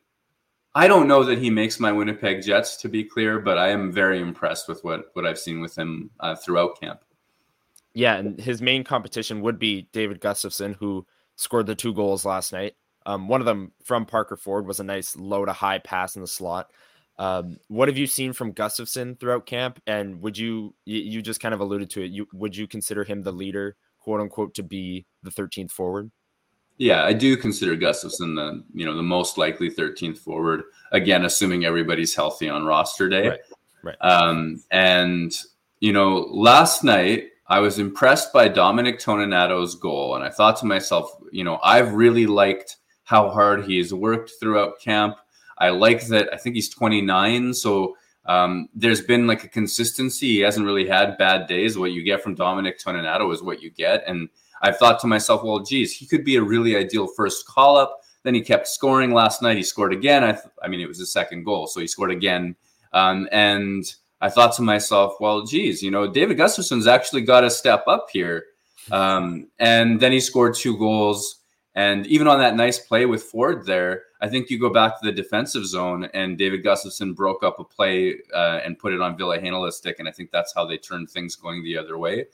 I 0.73 0.87
don't 0.87 1.07
know 1.07 1.23
that 1.23 1.37
he 1.37 1.49
makes 1.49 1.79
my 1.79 1.91
Winnipeg 1.91 2.41
Jets, 2.41 2.77
to 2.77 2.87
be 2.87 3.03
clear, 3.03 3.39
but 3.39 3.57
I 3.57 3.69
am 3.69 3.91
very 3.91 4.21
impressed 4.21 4.67
with 4.67 4.83
what 4.83 5.11
what 5.13 5.25
I've 5.25 5.39
seen 5.39 5.61
with 5.61 5.77
him 5.77 6.09
uh, 6.19 6.35
throughout 6.35 6.79
camp. 6.79 7.03
Yeah, 7.93 8.15
and 8.15 8.39
his 8.39 8.61
main 8.61 8.83
competition 8.83 9.41
would 9.41 9.59
be 9.59 9.89
David 9.91 10.21
Gustafsson, 10.21 10.75
who 10.75 11.05
scored 11.35 11.67
the 11.67 11.75
two 11.75 11.93
goals 11.93 12.25
last 12.25 12.53
night. 12.53 12.75
Um, 13.05 13.27
one 13.27 13.41
of 13.41 13.45
them 13.45 13.71
from 13.83 14.05
Parker 14.05 14.37
Ford 14.37 14.65
was 14.65 14.79
a 14.79 14.83
nice 14.83 15.15
low 15.15 15.45
to 15.45 15.53
high 15.53 15.79
pass 15.79 16.15
in 16.15 16.21
the 16.21 16.27
slot. 16.27 16.71
Um, 17.17 17.57
what 17.67 17.87
have 17.87 17.97
you 17.97 18.07
seen 18.07 18.33
from 18.33 18.53
Gustafsson 18.53 19.19
throughout 19.19 19.45
camp? 19.45 19.81
And 19.85 20.21
would 20.21 20.37
you 20.37 20.73
you 20.85 21.21
just 21.21 21.39
kind 21.39 21.53
of 21.53 21.59
alluded 21.59 21.89
to 21.91 22.03
it? 22.03 22.11
You 22.11 22.27
would 22.33 22.55
you 22.55 22.67
consider 22.67 23.03
him 23.03 23.21
the 23.21 23.31
leader, 23.31 23.75
quote 23.99 24.21
unquote, 24.21 24.53
to 24.55 24.63
be 24.63 25.05
the 25.23 25.31
13th 25.31 25.71
forward? 25.71 26.11
Yeah, 26.77 27.03
I 27.03 27.13
do 27.13 27.37
consider 27.37 27.77
Gustafsson 27.77 28.35
the 28.35 28.63
you 28.73 28.85
know 28.85 28.95
the 28.95 29.03
most 29.03 29.37
likely 29.37 29.69
13th 29.69 30.17
forward. 30.17 30.63
Again, 30.91 31.25
assuming 31.25 31.63
everybody's 31.63 32.15
healthy 32.15 32.49
on 32.49 32.65
roster 32.65 33.07
day. 33.07 33.29
Right. 33.29 33.39
right. 33.83 33.97
Um, 34.01 34.63
and 34.71 35.31
you 35.79 35.93
know, 35.93 36.27
last 36.31 36.83
night 36.83 37.25
I 37.47 37.59
was 37.59 37.77
impressed 37.77 38.33
by 38.33 38.47
Dominic 38.47 38.97
Toninato's 38.97 39.75
goal, 39.75 40.15
and 40.15 40.23
I 40.23 40.29
thought 40.29 40.57
to 40.57 40.65
myself, 40.65 41.11
you 41.31 41.43
know, 41.43 41.59
I've 41.61 41.93
really 41.93 42.25
liked 42.25 42.77
how 43.11 43.29
hard 43.29 43.65
he's 43.65 43.93
worked 43.93 44.31
throughout 44.39 44.79
camp. 44.79 45.17
I 45.57 45.67
like 45.67 46.07
that. 46.07 46.33
I 46.33 46.37
think 46.37 46.55
he's 46.55 46.69
29, 46.69 47.53
so 47.53 47.97
um, 48.25 48.69
there's 48.73 49.01
been 49.01 49.27
like 49.27 49.43
a 49.43 49.49
consistency. 49.49 50.27
He 50.27 50.39
hasn't 50.39 50.65
really 50.65 50.87
had 50.87 51.17
bad 51.17 51.45
days. 51.45 51.77
What 51.77 51.91
you 51.91 52.03
get 52.03 52.23
from 52.23 52.35
Dominic 52.35 52.79
Toninato 52.79 53.33
is 53.33 53.43
what 53.43 53.61
you 53.61 53.69
get, 53.69 54.05
and 54.07 54.29
I've 54.61 54.77
thought 54.77 55.01
to 55.01 55.07
myself, 55.07 55.43
well, 55.43 55.59
geez, 55.59 55.91
he 55.91 56.05
could 56.05 56.23
be 56.23 56.37
a 56.37 56.41
really 56.41 56.77
ideal 56.77 57.05
first 57.05 57.45
call 57.47 57.75
up. 57.75 57.99
Then 58.23 58.33
he 58.33 58.39
kept 58.39 58.65
scoring 58.69 59.11
last 59.11 59.41
night. 59.41 59.57
He 59.57 59.63
scored 59.63 59.91
again. 59.91 60.23
I, 60.23 60.31
th- 60.31 60.45
I 60.63 60.69
mean, 60.69 60.79
it 60.79 60.87
was 60.87 60.99
his 60.99 61.11
second 61.11 61.43
goal, 61.43 61.67
so 61.67 61.81
he 61.81 61.87
scored 61.87 62.11
again. 62.11 62.55
Um, 62.93 63.27
and 63.33 63.83
I 64.21 64.29
thought 64.29 64.55
to 64.55 64.61
myself, 64.61 65.15
well, 65.19 65.41
geez, 65.41 65.83
you 65.83 65.91
know, 65.91 66.07
David 66.07 66.37
Gustafsson's 66.37 66.87
actually 66.87 67.23
got 67.23 67.41
to 67.41 67.49
step 67.49 67.83
up 67.87 68.07
here. 68.13 68.45
Um, 68.89 69.49
and 69.59 69.99
then 69.99 70.13
he 70.13 70.21
scored 70.21 70.55
two 70.55 70.77
goals. 70.77 71.40
And 71.75 72.05
even 72.07 72.27
on 72.27 72.39
that 72.39 72.55
nice 72.55 72.79
play 72.79 73.05
with 73.05 73.23
Ford 73.23 73.65
there, 73.65 74.03
I 74.19 74.27
think 74.27 74.49
you 74.49 74.59
go 74.59 74.69
back 74.69 74.99
to 74.99 75.05
the 75.05 75.11
defensive 75.11 75.65
zone 75.65 76.09
and 76.13 76.37
David 76.37 76.63
Gustafsson 76.63 77.15
broke 77.15 77.43
up 77.43 77.59
a 77.59 77.63
play 77.63 78.15
uh, 78.33 78.59
and 78.63 78.77
put 78.77 78.93
it 78.93 79.01
on 79.01 79.17
Ville 79.17 79.31
Heinola's 79.31 79.77
stick. 79.77 79.97
And 79.99 80.07
I 80.07 80.11
think 80.11 80.31
that's 80.31 80.53
how 80.53 80.65
they 80.65 80.77
turned 80.77 81.09
things 81.09 81.35
going 81.35 81.63
the 81.63 81.77
other 81.77 81.97
way. 81.97 82.25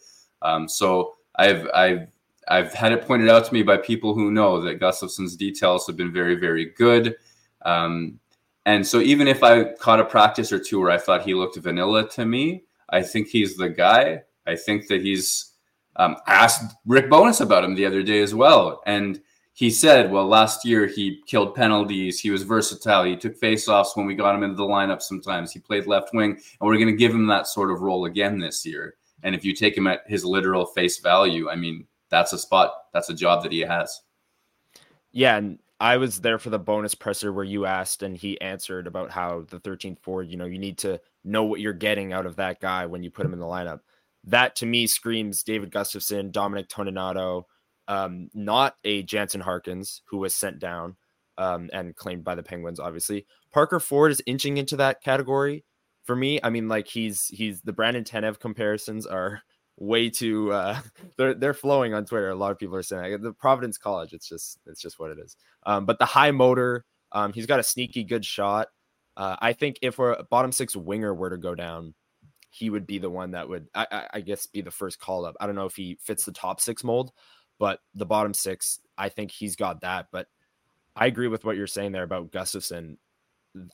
Um, 0.42 0.68
so 0.68 1.16
I've, 1.36 1.70
I've, 1.74 2.08
I've 2.48 2.74
had 2.74 2.94
it 2.94 3.06
pointed 3.06 3.30
out 3.30 3.46
to 3.46 3.54
me 3.54 3.62
by 3.62 3.78
people 3.78 4.16
who 4.16 4.32
know 4.32 4.60
that 4.62 4.80
Gustafsson's 4.80 5.36
details 5.36 5.86
have 5.86 5.98
been 5.98 6.12
very, 6.12 6.36
very 6.36 6.66
good. 6.66 7.16
Um, 7.64 8.20
and 8.66 8.86
so 8.86 9.00
even 9.00 9.28
if 9.28 9.44
I 9.44 9.74
caught 9.76 10.00
a 10.00 10.06
practice 10.06 10.52
or 10.52 10.60
two 10.60 10.80
where 10.80 10.92
I 10.92 10.98
thought 10.98 11.22
he 11.22 11.34
looked 11.34 11.58
vanilla 11.58 12.10
to 12.10 12.26
me, 12.26 12.64
I 12.90 13.02
think 13.02 13.28
he's 13.28 13.56
the 13.56 13.70
guy. 13.70 14.24
I 14.46 14.56
think 14.56 14.88
that 14.88 15.02
he's 15.02 15.54
um, 15.98 16.16
asked 16.28 16.76
Rick 16.86 17.10
Bowness 17.10 17.42
about 17.42 17.64
him 17.64 17.76
the 17.76 17.86
other 17.86 18.04
day 18.04 18.22
as 18.22 18.34
well. 18.34 18.82
And 18.86 19.22
he 19.58 19.72
said, 19.72 20.12
well, 20.12 20.28
last 20.28 20.66
year 20.66 20.86
he 20.86 21.20
killed 21.26 21.56
penalties. 21.56 22.20
He 22.20 22.30
was 22.30 22.44
versatile. 22.44 23.04
He 23.06 23.18
took 23.18 23.40
faceoffs 23.40 23.98
when 23.98 24.06
we 24.06 24.14
got 24.14 24.36
him 24.36 24.44
into 24.44 24.56
the 24.56 24.62
lineup 24.62 25.02
sometimes. 25.02 25.52
He 25.52 25.58
played 25.58 25.88
left 25.88 26.14
wing, 26.14 26.34
and 26.34 26.42
we're 26.60 26.76
going 26.76 26.86
to 26.86 26.96
give 26.96 27.12
him 27.12 27.26
that 27.26 27.48
sort 27.48 27.72
of 27.72 27.82
role 27.82 28.06
again 28.06 28.38
this 28.38 28.64
year. 28.68 28.98
And 29.24 29.34
if 29.34 29.44
you 29.44 29.56
take 29.56 29.76
him 29.76 29.88
at 29.88 30.02
his 30.06 30.24
literal 30.24 30.68
face 30.68 31.00
value, 31.00 31.50
I 31.50 31.56
mean, 31.56 31.88
that's 32.10 32.34
a 32.34 32.38
spot, 32.38 32.72
that's 32.94 33.10
a 33.10 33.16
job 33.16 33.42
that 33.42 33.52
he 33.52 33.62
has. 33.62 34.04
Yeah, 35.12 35.38
and 35.38 35.58
I 35.80 35.98
was 35.98 36.22
there 36.22 36.38
for 36.38 36.52
the 36.52 36.60
Bowness 36.60 36.94
presser 36.94 37.34
where 37.34 37.44
you 37.44 37.66
asked 37.66 38.04
and 38.04 38.16
he 38.16 38.40
answered 38.40 38.86
about 38.86 39.10
how 39.10 39.44
the 39.50 39.60
13th 39.60 39.98
forward, 39.98 40.30
you 40.30 40.38
know, 40.38 40.46
you 40.46 40.60
need 40.60 40.78
to 40.80 41.02
know 41.24 41.46
what 41.46 41.62
you're 41.62 41.74
getting 41.74 42.14
out 42.14 42.28
of 42.28 42.36
that 42.36 42.62
guy 42.62 42.86
when 42.86 43.02
you 43.02 43.10
put 43.10 43.26
him 43.26 43.34
in 43.34 43.40
the 43.40 43.46
lineup. 43.46 43.80
That 44.24 44.56
to 44.58 44.68
me 44.68 44.86
screams 44.86 45.42
David 45.42 45.72
Gustafsson, 45.72 46.32
Dominic 46.32 46.70
Toninato, 46.70 47.46
um, 47.88 48.30
not 48.34 48.76
a 48.84 49.04
Jansen 49.04 49.42
Harkins 49.42 50.02
who 50.06 50.18
was 50.18 50.36
sent 50.36 50.60
down 50.60 50.96
um, 51.38 51.70
and 51.74 51.96
claimed 51.96 52.24
by 52.24 52.36
the 52.36 52.44
Penguins, 52.44 52.80
obviously. 52.80 53.26
Parker 53.52 53.80
Ford 53.80 54.12
is 54.12 54.22
inching 54.26 54.58
into 54.58 54.76
that 54.78 55.02
category 55.02 55.64
for 56.04 56.16
me. 56.16 56.40
I 56.44 56.50
mean, 56.50 56.68
like 56.68 56.88
he's 56.88 57.28
he's 57.28 57.62
the 57.62 57.74
Brandon 57.74 58.04
Tanev 58.04 58.40
comparisons 58.40 59.06
are 59.06 59.42
way 59.80 60.10
too 60.10 60.52
uh 60.52 60.80
they're 61.18 61.36
they're 61.36 61.54
flowing 61.54 61.94
on 61.94 62.06
Twitter. 62.06 62.30
A 62.30 62.36
lot 62.36 62.52
of 62.52 62.58
people 62.58 62.76
are 62.76 62.84
saying 62.84 63.22
the 63.22 63.34
Providence 63.34 63.78
College, 63.78 64.14
it's 64.14 64.28
just 64.28 64.60
it's 64.66 64.82
just 64.82 65.00
what 65.00 65.12
it 65.12 65.20
is. 65.20 65.36
Um, 65.66 65.86
but 65.86 66.00
the 66.00 66.06
high 66.06 66.32
motor, 66.32 66.86
um, 67.12 67.34
he's 67.34 67.46
got 67.46 67.60
a 67.60 67.64
sneaky 67.64 68.04
good 68.04 68.26
shot. 68.26 68.70
Uh, 69.16 69.36
I 69.40 69.54
think 69.54 69.80
if 69.82 69.98
a 69.98 70.26
bottom 70.30 70.52
six 70.52 70.76
winger 70.76 71.14
were 71.14 71.32
to 71.32 71.38
go 71.38 71.56
down, 71.56 71.96
he 72.52 72.70
would 72.70 72.86
be 72.86 73.00
the 73.00 73.10
one 73.10 73.32
that 73.32 73.50
would, 73.50 73.68
I, 73.74 73.88
I, 73.92 74.08
I 74.14 74.22
guess, 74.22 74.46
be 74.46 74.62
the 74.62 74.72
first 74.72 75.00
called 75.00 75.26
up. 75.26 75.36
I 75.40 75.48
don't 75.48 75.56
know 75.56 75.66
if 75.66 75.76
he 75.76 75.98
fits 76.02 76.24
the 76.24 76.32
top 76.32 76.62
six 76.62 76.84
mold, 76.84 77.12
but 77.60 77.80
the 77.96 78.06
bottom 78.06 78.34
six, 78.34 78.80
I 78.98 79.10
think 79.10 79.32
he's 79.32 79.56
got 79.56 79.82
that. 79.82 80.08
But 80.12 80.28
I 80.96 81.06
agree 81.06 81.28
with 81.28 81.46
what 81.46 81.58
you're 81.58 81.68
saying 81.68 81.92
there 81.92 82.04
about 82.04 82.32
Gustafsson. 82.32 82.98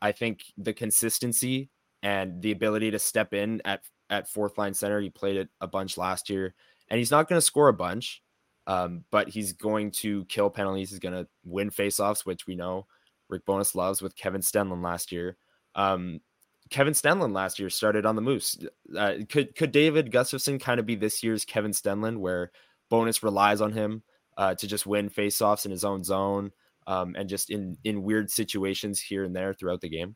I 0.02 0.12
think 0.12 0.44
the 0.58 0.74
consistency 0.74 1.70
and 2.02 2.42
the 2.42 2.52
ability 2.52 2.92
to 2.92 3.00
step 3.00 3.34
in 3.34 3.62
at 3.66 3.82
at 4.10 4.30
fourth 4.30 4.58
line 4.58 4.74
center. 4.74 5.00
He 5.00 5.10
played 5.10 5.38
it 5.38 5.50
a 5.62 5.68
bunch 5.68 5.98
last 5.98 6.30
year, 6.30 6.54
and 6.90 6.98
he's 6.98 7.12
not 7.12 7.28
going 7.28 7.38
to 7.38 7.46
score 7.46 7.70
a 7.70 7.74
bunch, 7.74 8.22
um, 8.68 9.04
but 9.12 9.30
he's 9.30 9.54
going 9.54 9.92
to 9.92 10.26
kill 10.26 10.50
penalties. 10.50 10.90
He's 10.92 11.00
going 11.00 11.16
to 11.16 11.28
win 11.44 11.72
faceoffs, 11.72 12.26
which 12.26 12.46
we 12.46 12.56
know 12.56 12.86
Rick 13.30 13.46
Bowness 13.46 13.76
loves 13.76 14.02
with 14.02 14.16
Kevin 14.16 14.42
Stenlund 14.42 14.84
last 14.84 15.12
year. 15.12 15.38
Um, 15.76 16.22
Kevin 16.70 16.94
Stenlund 16.94 17.34
last 17.34 17.60
year 17.60 17.70
started 17.70 18.06
on 18.06 18.16
the 18.16 18.22
Moose. 18.22 18.58
Uh, 18.96 19.16
could 19.30 19.56
could 19.56 19.72
David 19.72 20.12
Gustafsson 20.12 20.60
kind 20.60 20.80
of 20.80 20.86
be 20.86 20.96
this 20.96 21.24
year's 21.24 21.46
Kevin 21.46 21.72
Stenlund, 21.72 22.18
where 22.18 22.52
Bowness 22.94 23.24
relies 23.24 23.60
on 23.60 23.72
him 23.72 24.04
uh, 24.38 24.54
to 24.54 24.68
just 24.68 24.86
win 24.86 25.10
faceoffs 25.10 25.66
in 25.66 25.72
his 25.72 25.84
own 25.84 26.04
zone 26.04 26.52
um, 26.86 27.16
and 27.18 27.28
just 27.28 27.50
in 27.50 27.76
in 27.84 28.04
weird 28.04 28.30
situations 28.30 29.02
here 29.02 29.24
and 29.24 29.36
there 29.36 29.52
throughout 29.52 29.82
the 29.82 29.90
game? 29.90 30.16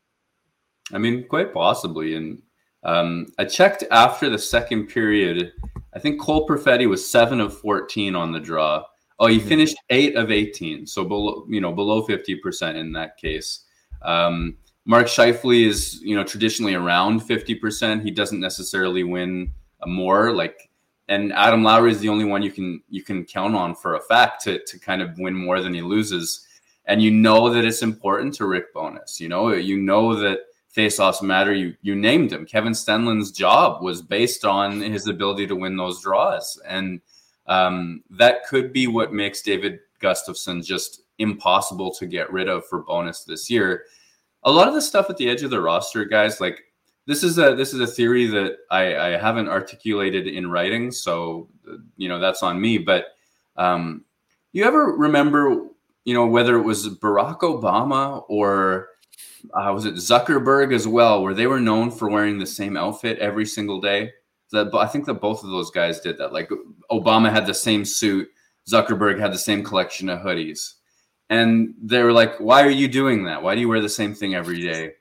I 0.92 0.98
mean, 0.98 1.26
quite 1.26 1.52
possibly. 1.52 2.14
And 2.14 2.40
um, 2.84 3.26
I 3.36 3.46
checked 3.46 3.82
after 3.90 4.30
the 4.30 4.38
second 4.38 4.86
period. 4.86 5.52
I 5.92 5.98
think 5.98 6.20
Cole 6.20 6.46
Perfetti 6.46 6.88
was 6.88 7.10
seven 7.10 7.40
of 7.40 7.58
fourteen 7.58 8.14
on 8.14 8.30
the 8.30 8.38
draw. 8.38 8.84
Oh, 9.18 9.26
he 9.26 9.38
mm-hmm. 9.38 9.48
finished 9.48 9.76
eight 9.90 10.14
of 10.14 10.30
eighteen, 10.30 10.86
so 10.86 11.04
below 11.04 11.44
you 11.48 11.60
know 11.60 11.72
below 11.72 12.02
fifty 12.02 12.36
percent 12.36 12.78
in 12.78 12.92
that 12.92 13.16
case. 13.16 13.64
Um, 14.02 14.56
Mark 14.84 15.08
Scheifele 15.08 15.66
is 15.66 16.00
you 16.02 16.14
know 16.14 16.22
traditionally 16.22 16.74
around 16.74 17.20
fifty 17.20 17.56
percent. 17.56 18.04
He 18.04 18.12
doesn't 18.12 18.38
necessarily 18.38 19.02
win 19.02 19.52
more. 19.84 20.32
Like, 20.32 20.67
and 21.08 21.32
Adam 21.32 21.62
Lowry 21.62 21.90
is 21.90 22.00
the 22.00 22.08
only 22.08 22.24
one 22.24 22.42
you 22.42 22.52
can 22.52 22.82
you 22.88 23.02
can 23.02 23.24
count 23.24 23.54
on 23.54 23.74
for 23.74 23.94
a 23.94 24.00
fact 24.00 24.42
to 24.44 24.62
to 24.64 24.78
kind 24.78 25.02
of 25.02 25.18
win 25.18 25.34
more 25.34 25.60
than 25.60 25.74
he 25.74 25.82
loses. 25.82 26.46
And 26.84 27.02
you 27.02 27.10
know 27.10 27.50
that 27.50 27.66
it's 27.66 27.82
important 27.82 28.34
to 28.34 28.46
Rick 28.46 28.72
Bowness. 28.74 29.20
You 29.20 29.28
know 29.28 29.52
you 29.52 29.78
know 29.78 30.14
that 30.14 30.40
faceoffs 30.74 31.22
matter. 31.22 31.52
You 31.52 31.74
you 31.82 31.94
named 31.94 32.32
him. 32.32 32.46
Kevin 32.46 32.72
Stenlund's 32.72 33.32
job 33.32 33.82
was 33.82 34.02
based 34.02 34.44
on 34.44 34.80
his 34.80 35.06
ability 35.06 35.46
to 35.48 35.56
win 35.56 35.76
those 35.76 36.02
draws, 36.02 36.60
and 36.66 37.00
um, 37.46 38.02
that 38.10 38.46
could 38.46 38.72
be 38.72 38.86
what 38.86 39.12
makes 39.12 39.42
David 39.42 39.80
Gustafsson 40.02 40.64
just 40.64 41.02
impossible 41.18 41.92
to 41.94 42.06
get 42.06 42.32
rid 42.32 42.48
of 42.48 42.66
for 42.66 42.82
Bowness 42.82 43.24
this 43.24 43.50
year. 43.50 43.84
A 44.44 44.50
lot 44.50 44.68
of 44.68 44.74
the 44.74 44.82
stuff 44.82 45.10
at 45.10 45.16
the 45.16 45.28
edge 45.28 45.42
of 45.42 45.50
the 45.50 45.60
roster, 45.60 46.04
guys, 46.04 46.40
like 46.40 46.62
this 47.08 47.22
is 47.22 47.38
a 47.38 47.54
this 47.54 47.72
is 47.72 47.80
a 47.80 47.86
theory 47.86 48.26
that 48.26 48.58
I, 48.70 48.94
I 48.94 49.08
haven't 49.16 49.48
articulated 49.48 50.26
in 50.26 50.50
writing, 50.50 50.92
so 50.92 51.48
you 51.96 52.06
know 52.06 52.18
that's 52.18 52.42
on 52.42 52.60
me. 52.60 52.76
But 52.76 53.06
um, 53.56 54.04
you 54.52 54.64
ever 54.64 54.92
remember, 54.92 55.68
you 56.04 56.12
know, 56.12 56.26
whether 56.26 56.56
it 56.56 56.62
was 56.62 56.86
Barack 56.86 57.38
Obama 57.38 58.24
or 58.28 58.90
uh, 59.54 59.72
was 59.72 59.86
it 59.86 59.94
Zuckerberg 59.94 60.74
as 60.74 60.86
well, 60.86 61.22
where 61.22 61.32
they 61.32 61.46
were 61.46 61.60
known 61.60 61.90
for 61.90 62.10
wearing 62.10 62.38
the 62.38 62.46
same 62.46 62.76
outfit 62.76 63.18
every 63.20 63.46
single 63.46 63.80
day. 63.80 64.12
That 64.52 64.74
I 64.74 64.86
think 64.86 65.06
that 65.06 65.14
both 65.14 65.42
of 65.42 65.48
those 65.48 65.70
guys 65.70 66.00
did 66.00 66.18
that. 66.18 66.34
Like 66.34 66.50
Obama 66.90 67.32
had 67.32 67.46
the 67.46 67.54
same 67.54 67.86
suit, 67.86 68.28
Zuckerberg 68.70 69.18
had 69.18 69.32
the 69.32 69.38
same 69.38 69.64
collection 69.64 70.10
of 70.10 70.20
hoodies, 70.20 70.74
and 71.30 71.74
they 71.82 72.02
were 72.02 72.12
like, 72.12 72.38
"Why 72.38 72.64
are 72.64 72.70
you 72.70 72.86
doing 72.86 73.24
that? 73.24 73.42
Why 73.42 73.54
do 73.54 73.62
you 73.62 73.68
wear 73.68 73.80
the 73.80 73.88
same 73.88 74.14
thing 74.14 74.34
every 74.34 74.60
day?" 74.60 74.92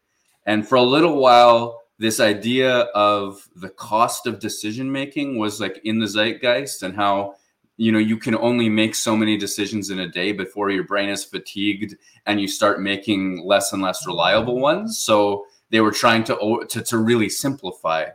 And 0.46 0.66
for 0.66 0.76
a 0.76 0.82
little 0.82 1.18
while, 1.18 1.77
this 2.00 2.20
idea 2.20 2.82
of 2.94 3.48
the 3.56 3.70
cost 3.70 4.27
of 4.27 4.39
decision 4.39 4.92
making 4.92 5.38
was 5.38 5.60
like 5.60 5.80
in 5.84 6.00
the 6.00 6.08
zeitgeist, 6.08 6.84
and 6.84 6.96
how 6.96 7.36
you 7.77 7.92
know 7.92 8.00
you 8.00 8.18
can 8.18 8.36
only 8.36 8.70
make 8.70 8.96
so 8.96 9.16
many 9.16 9.38
decisions 9.38 9.89
in 9.89 10.00
a 10.00 10.08
day 10.08 10.32
before 10.32 10.70
your 10.70 10.84
brain 10.84 11.10
is 11.10 11.24
fatigued 11.24 11.96
and 12.25 12.39
you 12.39 12.48
start 12.48 12.82
making 12.82 13.43
less 13.45 13.74
and 13.74 13.82
less 13.82 14.06
reliable 14.06 14.60
ones. 14.60 15.00
So 15.00 15.45
they 15.69 15.82
were 15.82 15.91
trying 15.91 16.24
to 16.26 16.65
to, 16.69 16.82
to 16.82 16.98
really 16.98 17.30
simplify. 17.30 18.06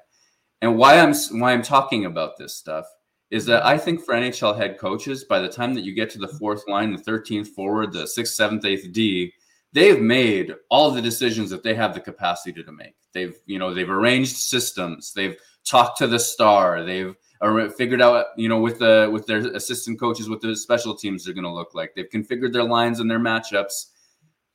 And 0.61 0.79
why 0.79 0.99
i'm 1.01 1.15
why 1.33 1.53
i'm 1.53 1.63
talking 1.63 2.05
about 2.05 2.39
this 2.39 2.55
stuff 2.55 2.87
is 3.31 3.47
that 3.47 3.67
i 3.67 3.77
think 3.77 4.05
for 4.05 4.15
nhl 4.15 4.57
head 4.57 4.79
coaches 4.79 5.25
by 5.25 5.41
the 5.41 5.49
time 5.49 5.75
that 5.75 5.83
you 5.83 5.93
get 5.93 6.09
to 6.11 6.19
the 6.19 6.29
fourth 6.29 6.63
line 6.69 6.93
the 6.93 6.99
13th 6.99 7.49
forward 7.49 7.93
the 7.93 8.05
6th 8.05 8.39
7th 8.39 8.63
8th 8.63 8.93
d 8.93 9.33
they've 9.73 10.01
made 10.01 10.55
all 10.71 10.91
the 10.91 11.03
decisions 11.03 11.51
that 11.51 11.63
they 11.63 11.75
have 11.75 11.95
the 11.95 12.01
capacity 12.01 12.63
to 12.63 12.73
make 12.73 12.95
they've 13.13 13.37
you 13.47 13.59
know 13.59 13.73
they've 13.73 13.91
arranged 13.91 14.37
systems 14.37 15.13
they've 15.13 15.37
talked 15.65 15.99
to 15.99 16.07
the 16.07 16.19
star 16.19 16.83
they've 16.83 17.17
figured 17.77 18.01
out, 18.01 18.27
you 18.37 18.49
know, 18.49 18.61
with 18.61 18.79
the 18.79 19.11
with 19.13 19.27
their 19.27 19.39
assistant 19.55 19.99
coaches 19.99 20.29
what 20.29 20.41
the 20.41 20.55
special 20.55 20.95
teams 20.95 21.29
are 21.29 21.33
going 21.33 21.45
to 21.45 21.53
look 21.53 21.75
like. 21.75 21.95
They've 21.95 22.09
configured 22.09 22.53
their 22.53 22.65
lines 22.65 23.01
and 23.01 23.11
their 23.11 23.19
matchups. 23.19 23.87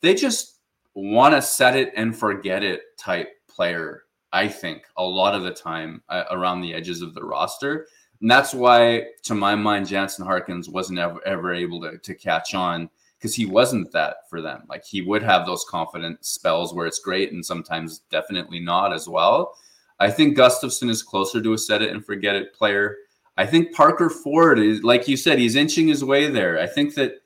They 0.02 0.14
just 0.14 0.60
want 0.94 1.36
to 1.36 1.42
set 1.42 1.76
it 1.76 1.92
and 1.96 2.18
forget 2.18 2.64
it 2.64 2.82
type 2.98 3.30
player. 3.50 4.04
I 4.32 4.48
think 4.48 4.84
a 4.98 5.04
lot 5.04 5.36
of 5.36 5.44
the 5.44 5.52
time 5.52 6.02
uh, 6.10 6.26
around 6.32 6.62
the 6.62 6.74
edges 6.74 7.02
of 7.02 7.14
the 7.14 7.24
roster. 7.24 7.88
And 8.22 8.32
that's 8.32 8.54
why, 8.54 9.04
to 9.24 9.36
my 9.36 9.54
mind, 9.56 9.88
Jansen 9.88 10.26
Harkins 10.26 10.70
wasn't 10.70 11.00
ever, 11.00 11.20
ever 11.26 11.54
able 11.54 11.82
to, 11.82 11.98
to 11.98 12.16
catch 12.16 12.54
on 12.54 12.90
because 13.18 13.36
he 13.36 13.46
wasn't 13.46 13.92
that 13.92 14.30
for 14.30 14.42
them. 14.42 14.64
Like 14.70 14.86
he 14.86 15.02
would 15.02 15.24
have 15.24 15.46
those 15.46 15.66
confident 15.68 16.24
spells 16.26 16.74
where 16.74 16.86
it's 16.86 17.00
great 17.00 17.32
and 17.32 17.46
sometimes 17.46 18.00
definitely 18.12 18.60
not 18.60 18.94
as 18.94 19.08
well. 19.08 19.58
I 20.00 20.12
think 20.12 20.38
Gustafsson 20.38 20.90
is 20.90 21.02
closer 21.02 21.42
to 21.42 21.54
a 21.54 21.58
set 21.58 21.82
it 21.82 21.92
and 21.92 22.06
forget 22.06 22.36
it 22.36 22.54
player. 22.54 22.98
I 23.38 23.46
think 23.46 23.74
Parker 23.74 24.10
Ford 24.10 24.60
is, 24.60 24.84
like 24.84 25.08
you 25.08 25.18
said, 25.18 25.40
he's 25.40 25.56
inching 25.56 25.88
his 25.88 26.04
way 26.04 26.30
there. 26.30 26.60
I 26.60 26.68
think 26.68 26.96
that 26.96 27.22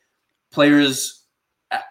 players, 0.52 1.26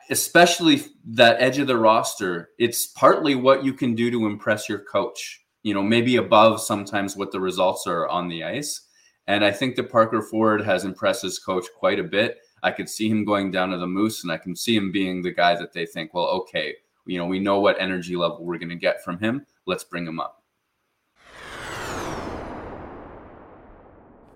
especially 0.08 0.82
that 1.06 1.40
edge 1.40 1.58
of 1.58 1.66
the 1.66 1.76
roster, 1.76 2.50
it's 2.58 2.86
partly 2.86 3.34
what 3.34 3.64
you 3.64 3.72
can 3.72 3.94
do 3.94 4.10
to 4.10 4.26
impress 4.26 4.68
your 4.68 4.80
coach. 4.80 5.42
You 5.62 5.74
know, 5.74 5.82
maybe 5.82 6.16
above 6.16 6.60
sometimes 6.60 7.16
what 7.16 7.32
the 7.32 7.40
results 7.40 7.86
are 7.86 8.08
on 8.08 8.28
the 8.28 8.44
ice. 8.44 8.88
And 9.26 9.44
I 9.44 9.50
think 9.50 9.76
that 9.76 9.90
Parker 9.90 10.22
Ford 10.22 10.62
has 10.62 10.84
impressed 10.84 11.22
his 11.22 11.38
coach 11.38 11.66
quite 11.78 11.98
a 11.98 12.04
bit. 12.04 12.38
I 12.62 12.70
could 12.70 12.88
see 12.88 13.08
him 13.08 13.24
going 13.24 13.50
down 13.50 13.70
to 13.70 13.78
the 13.78 13.86
Moose, 13.86 14.22
and 14.22 14.30
I 14.30 14.36
can 14.36 14.54
see 14.54 14.76
him 14.76 14.92
being 14.92 15.22
the 15.22 15.32
guy 15.32 15.54
that 15.56 15.72
they 15.72 15.86
think, 15.86 16.12
well, 16.12 16.26
okay, 16.26 16.74
you 17.06 17.18
know, 17.18 17.26
we 17.26 17.38
know 17.38 17.60
what 17.60 17.80
energy 17.80 18.16
level 18.16 18.44
we're 18.44 18.58
going 18.58 18.68
to 18.68 18.76
get 18.76 19.02
from 19.02 19.18
him. 19.18 19.46
Let's 19.66 19.84
bring 19.84 20.06
him 20.06 20.20
up. 20.20 20.42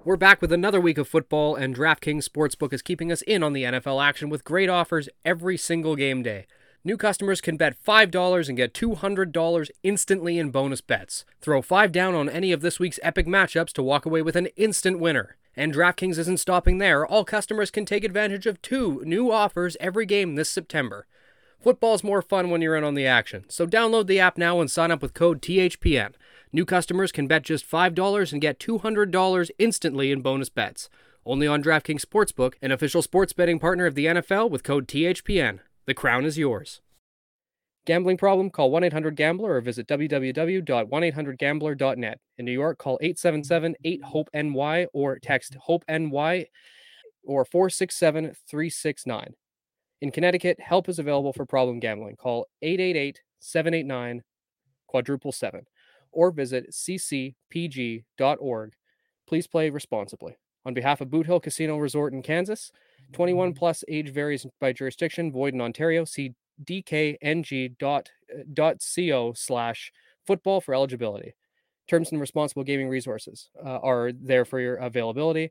We're 0.04 0.16
back 0.16 0.42
with 0.42 0.52
another 0.52 0.80
week 0.80 0.98
of 0.98 1.08
football, 1.08 1.54
and 1.56 1.74
DraftKings 1.74 2.28
Sportsbook 2.28 2.72
is 2.72 2.82
keeping 2.82 3.10
us 3.10 3.22
in 3.22 3.42
on 3.42 3.54
the 3.54 3.64
NFL 3.64 4.04
action 4.04 4.28
with 4.28 4.44
great 4.44 4.68
offers 4.68 5.08
every 5.24 5.56
single 5.56 5.96
game 5.96 6.22
day. 6.22 6.46
New 6.86 6.98
customers 6.98 7.40
can 7.40 7.56
bet 7.56 7.82
$5 7.82 8.48
and 8.48 8.56
get 8.58 8.74
$200 8.74 9.70
instantly 9.82 10.38
in 10.38 10.50
bonus 10.50 10.82
bets. 10.82 11.24
Throw 11.40 11.62
5 11.62 11.90
down 11.90 12.14
on 12.14 12.28
any 12.28 12.52
of 12.52 12.60
this 12.60 12.78
week's 12.78 13.00
epic 13.02 13.26
matchups 13.26 13.72
to 13.72 13.82
walk 13.82 14.04
away 14.04 14.20
with 14.20 14.36
an 14.36 14.48
instant 14.56 14.98
winner. 14.98 15.36
And 15.56 15.72
DraftKings 15.72 16.18
isn't 16.18 16.40
stopping 16.40 16.78
there. 16.78 17.06
All 17.06 17.24
customers 17.24 17.70
can 17.70 17.84
take 17.84 18.04
advantage 18.04 18.46
of 18.46 18.60
two 18.60 19.02
new 19.04 19.30
offers 19.30 19.76
every 19.80 20.06
game 20.06 20.34
this 20.34 20.50
September. 20.50 21.06
Football's 21.60 22.04
more 22.04 22.20
fun 22.20 22.50
when 22.50 22.60
you're 22.60 22.76
in 22.76 22.84
on 22.84 22.94
the 22.94 23.06
action, 23.06 23.44
so 23.48 23.66
download 23.66 24.06
the 24.06 24.20
app 24.20 24.36
now 24.36 24.60
and 24.60 24.70
sign 24.70 24.90
up 24.90 25.00
with 25.00 25.14
code 25.14 25.40
THPN. 25.40 26.12
New 26.52 26.64
customers 26.64 27.10
can 27.10 27.26
bet 27.26 27.42
just 27.42 27.68
$5 27.68 28.32
and 28.32 28.40
get 28.42 28.58
$200 28.58 29.50
instantly 29.58 30.12
in 30.12 30.20
bonus 30.20 30.50
bets. 30.50 30.90
Only 31.24 31.46
on 31.46 31.62
DraftKings 31.62 32.04
Sportsbook, 32.04 32.54
an 32.60 32.70
official 32.70 33.00
sports 33.00 33.32
betting 33.32 33.58
partner 33.58 33.86
of 33.86 33.94
the 33.94 34.06
NFL 34.06 34.50
with 34.50 34.62
code 34.62 34.86
THPN. 34.86 35.60
The 35.86 35.94
crown 35.94 36.26
is 36.26 36.36
yours. 36.36 36.80
Gambling 37.86 38.16
problem? 38.16 38.50
Call 38.50 38.70
1 38.70 38.84
800 38.84 39.14
Gambler 39.14 39.56
or 39.56 39.60
visit 39.60 39.86
www.1800Gambler.net. 39.88 42.18
In 42.38 42.46
New 42.46 42.52
York, 42.52 42.78
call 42.78 42.98
877 43.02 43.76
8 43.84 44.02
HOPE 44.02 44.30
NY 44.32 44.86
or 44.94 45.18
text 45.18 45.54
HOPE 45.60 45.84
NY 45.88 46.46
or 47.24 47.44
467 47.44 48.34
369. 48.48 49.34
In 50.00 50.10
Connecticut, 50.10 50.58
help 50.60 50.88
is 50.88 50.98
available 50.98 51.34
for 51.34 51.46
problem 51.46 51.78
gambling. 51.78 52.16
Call 52.16 52.46
888 52.62 53.20
789 53.40 54.22
quadruple 54.86 55.32
seven 55.32 55.66
or 56.12 56.30
visit 56.30 56.70
ccpg.org. 56.70 58.72
Please 59.26 59.46
play 59.46 59.70
responsibly. 59.70 60.36
On 60.66 60.72
behalf 60.72 61.02
of 61.02 61.10
Boot 61.10 61.26
Hill 61.26 61.40
Casino 61.40 61.76
Resort 61.76 62.14
in 62.14 62.22
Kansas, 62.22 62.72
21 63.12 63.52
plus 63.52 63.84
age 63.88 64.10
varies 64.10 64.46
by 64.60 64.72
jurisdiction, 64.72 65.30
void 65.30 65.52
in 65.52 65.60
Ontario. 65.60 66.04
See 66.04 66.32
dkng.co 66.62 67.72
slash 69.34 69.92
football 70.26 70.60
for 70.60 70.74
eligibility. 70.74 71.34
Terms 71.88 72.12
and 72.12 72.20
responsible 72.20 72.64
gaming 72.64 72.88
resources 72.88 73.50
uh, 73.64 73.78
are 73.78 74.12
there 74.12 74.44
for 74.44 74.60
your 74.60 74.76
availability. 74.76 75.50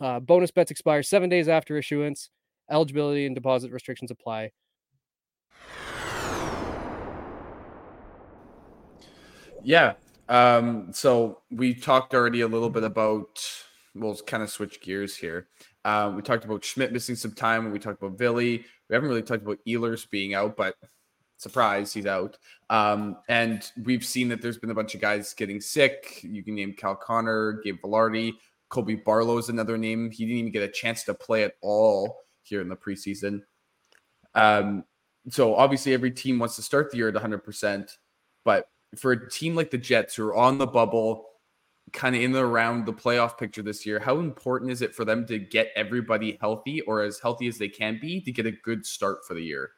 Uh, 0.00 0.20
bonus 0.20 0.50
bets 0.50 0.70
expire 0.70 1.02
seven 1.02 1.28
days 1.28 1.48
after 1.48 1.76
issuance. 1.76 2.30
Eligibility 2.70 3.26
and 3.26 3.34
deposit 3.34 3.72
restrictions 3.72 4.10
apply. 4.10 4.50
Yeah. 9.62 9.94
Um, 10.28 10.92
so 10.92 11.40
we 11.50 11.74
talked 11.74 12.14
already 12.14 12.42
a 12.42 12.48
little 12.48 12.70
bit 12.70 12.84
about. 12.84 13.63
We'll 13.94 14.16
kind 14.16 14.42
of 14.42 14.50
switch 14.50 14.80
gears 14.80 15.16
here. 15.16 15.48
Um, 15.84 16.16
we 16.16 16.22
talked 16.22 16.44
about 16.44 16.64
Schmidt 16.64 16.92
missing 16.92 17.14
some 17.14 17.32
time, 17.32 17.70
we 17.70 17.78
talked 17.78 18.02
about 18.02 18.18
Ville. 18.18 18.34
We 18.34 18.64
haven't 18.90 19.08
really 19.08 19.22
talked 19.22 19.42
about 19.42 19.58
Ehlers 19.66 20.08
being 20.08 20.34
out, 20.34 20.56
but 20.56 20.74
surprise, 21.36 21.92
he's 21.92 22.06
out. 22.06 22.36
Um, 22.70 23.18
and 23.28 23.70
we've 23.84 24.04
seen 24.04 24.28
that 24.28 24.42
there's 24.42 24.58
been 24.58 24.70
a 24.70 24.74
bunch 24.74 24.94
of 24.94 25.00
guys 25.00 25.34
getting 25.34 25.60
sick. 25.60 26.20
You 26.22 26.42
can 26.42 26.54
name 26.54 26.74
Kyle 26.74 26.96
Connor, 26.96 27.60
Gabe 27.62 27.80
Vilardi, 27.82 28.32
Colby 28.68 28.96
Barlow 28.96 29.38
is 29.38 29.48
another 29.48 29.78
name. 29.78 30.10
He 30.10 30.24
didn't 30.24 30.38
even 30.38 30.52
get 30.52 30.62
a 30.62 30.72
chance 30.72 31.04
to 31.04 31.14
play 31.14 31.44
at 31.44 31.54
all 31.62 32.16
here 32.42 32.60
in 32.60 32.68
the 32.68 32.76
preseason. 32.76 33.42
Um, 34.34 34.84
so 35.30 35.54
obviously 35.54 35.94
every 35.94 36.10
team 36.10 36.38
wants 36.38 36.56
to 36.56 36.62
start 36.62 36.90
the 36.90 36.96
year 36.96 37.08
at 37.08 37.14
100%, 37.14 37.88
but 38.44 38.66
for 38.96 39.12
a 39.12 39.30
team 39.30 39.54
like 39.54 39.70
the 39.70 39.78
Jets 39.78 40.16
who 40.16 40.26
are 40.26 40.34
on 40.34 40.58
the 40.58 40.66
bubble, 40.66 41.26
kind 41.92 42.16
of 42.16 42.22
in 42.22 42.34
and 42.34 42.44
around 42.44 42.86
the 42.86 42.92
playoff 42.92 43.38
picture 43.38 43.62
this 43.62 43.86
year, 43.86 43.98
how 43.98 44.18
important 44.18 44.70
is 44.70 44.82
it 44.82 44.94
for 44.94 45.04
them 45.04 45.26
to 45.26 45.38
get 45.38 45.70
everybody 45.76 46.38
healthy 46.40 46.80
or 46.82 47.02
as 47.02 47.20
healthy 47.20 47.46
as 47.46 47.58
they 47.58 47.68
can 47.68 47.98
be 48.00 48.20
to 48.20 48.32
get 48.32 48.46
a 48.46 48.52
good 48.52 48.84
start 48.84 49.18
for 49.26 49.34
the 49.34 49.42
year? 49.42 49.70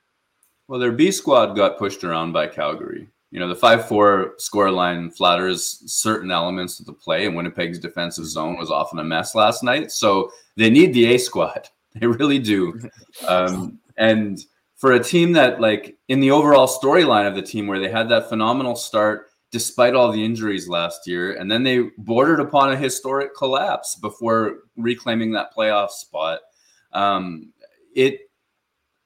Well, 0.68 0.80
their 0.80 0.92
B 0.92 1.10
squad 1.10 1.54
got 1.54 1.78
pushed 1.78 2.04
around 2.04 2.32
by 2.32 2.48
Calgary. 2.48 3.08
You 3.30 3.40
know, 3.40 3.48
the 3.48 3.56
5 3.56 3.88
4 3.88 4.34
score 4.38 4.70
line 4.70 5.10
flatters 5.10 5.82
certain 5.86 6.30
elements 6.30 6.80
of 6.80 6.86
the 6.86 6.92
play, 6.92 7.26
and 7.26 7.36
Winnipeg's 7.36 7.78
defensive 7.78 8.26
zone 8.26 8.56
was 8.56 8.70
often 8.70 8.98
a 8.98 9.04
mess 9.04 9.34
last 9.34 9.62
night. 9.62 9.90
So 9.90 10.30
they 10.56 10.70
need 10.70 10.94
the 10.94 11.14
A 11.14 11.18
squad. 11.18 11.68
They 11.98 12.06
really 12.06 12.38
do. 12.38 12.78
Um, 13.26 13.78
and 13.96 14.38
for 14.74 14.92
a 14.92 15.02
team 15.02 15.32
that, 15.32 15.58
like, 15.58 15.96
in 16.08 16.20
the 16.20 16.30
overall 16.30 16.68
storyline 16.68 17.26
of 17.26 17.34
the 17.34 17.40
team 17.40 17.66
where 17.66 17.78
they 17.78 17.88
had 17.88 18.10
that 18.10 18.28
phenomenal 18.28 18.76
start 18.76 19.30
despite 19.56 19.94
all 19.94 20.12
the 20.12 20.22
injuries 20.22 20.68
last 20.68 21.06
year, 21.06 21.32
and 21.32 21.50
then 21.50 21.62
they 21.62 21.80
bordered 21.96 22.40
upon 22.40 22.70
a 22.70 22.76
historic 22.76 23.34
collapse 23.34 23.96
before 23.96 24.58
reclaiming 24.76 25.32
that 25.32 25.54
playoff 25.56 25.88
spot. 25.88 26.40
Um, 26.92 27.54
it 27.94 28.28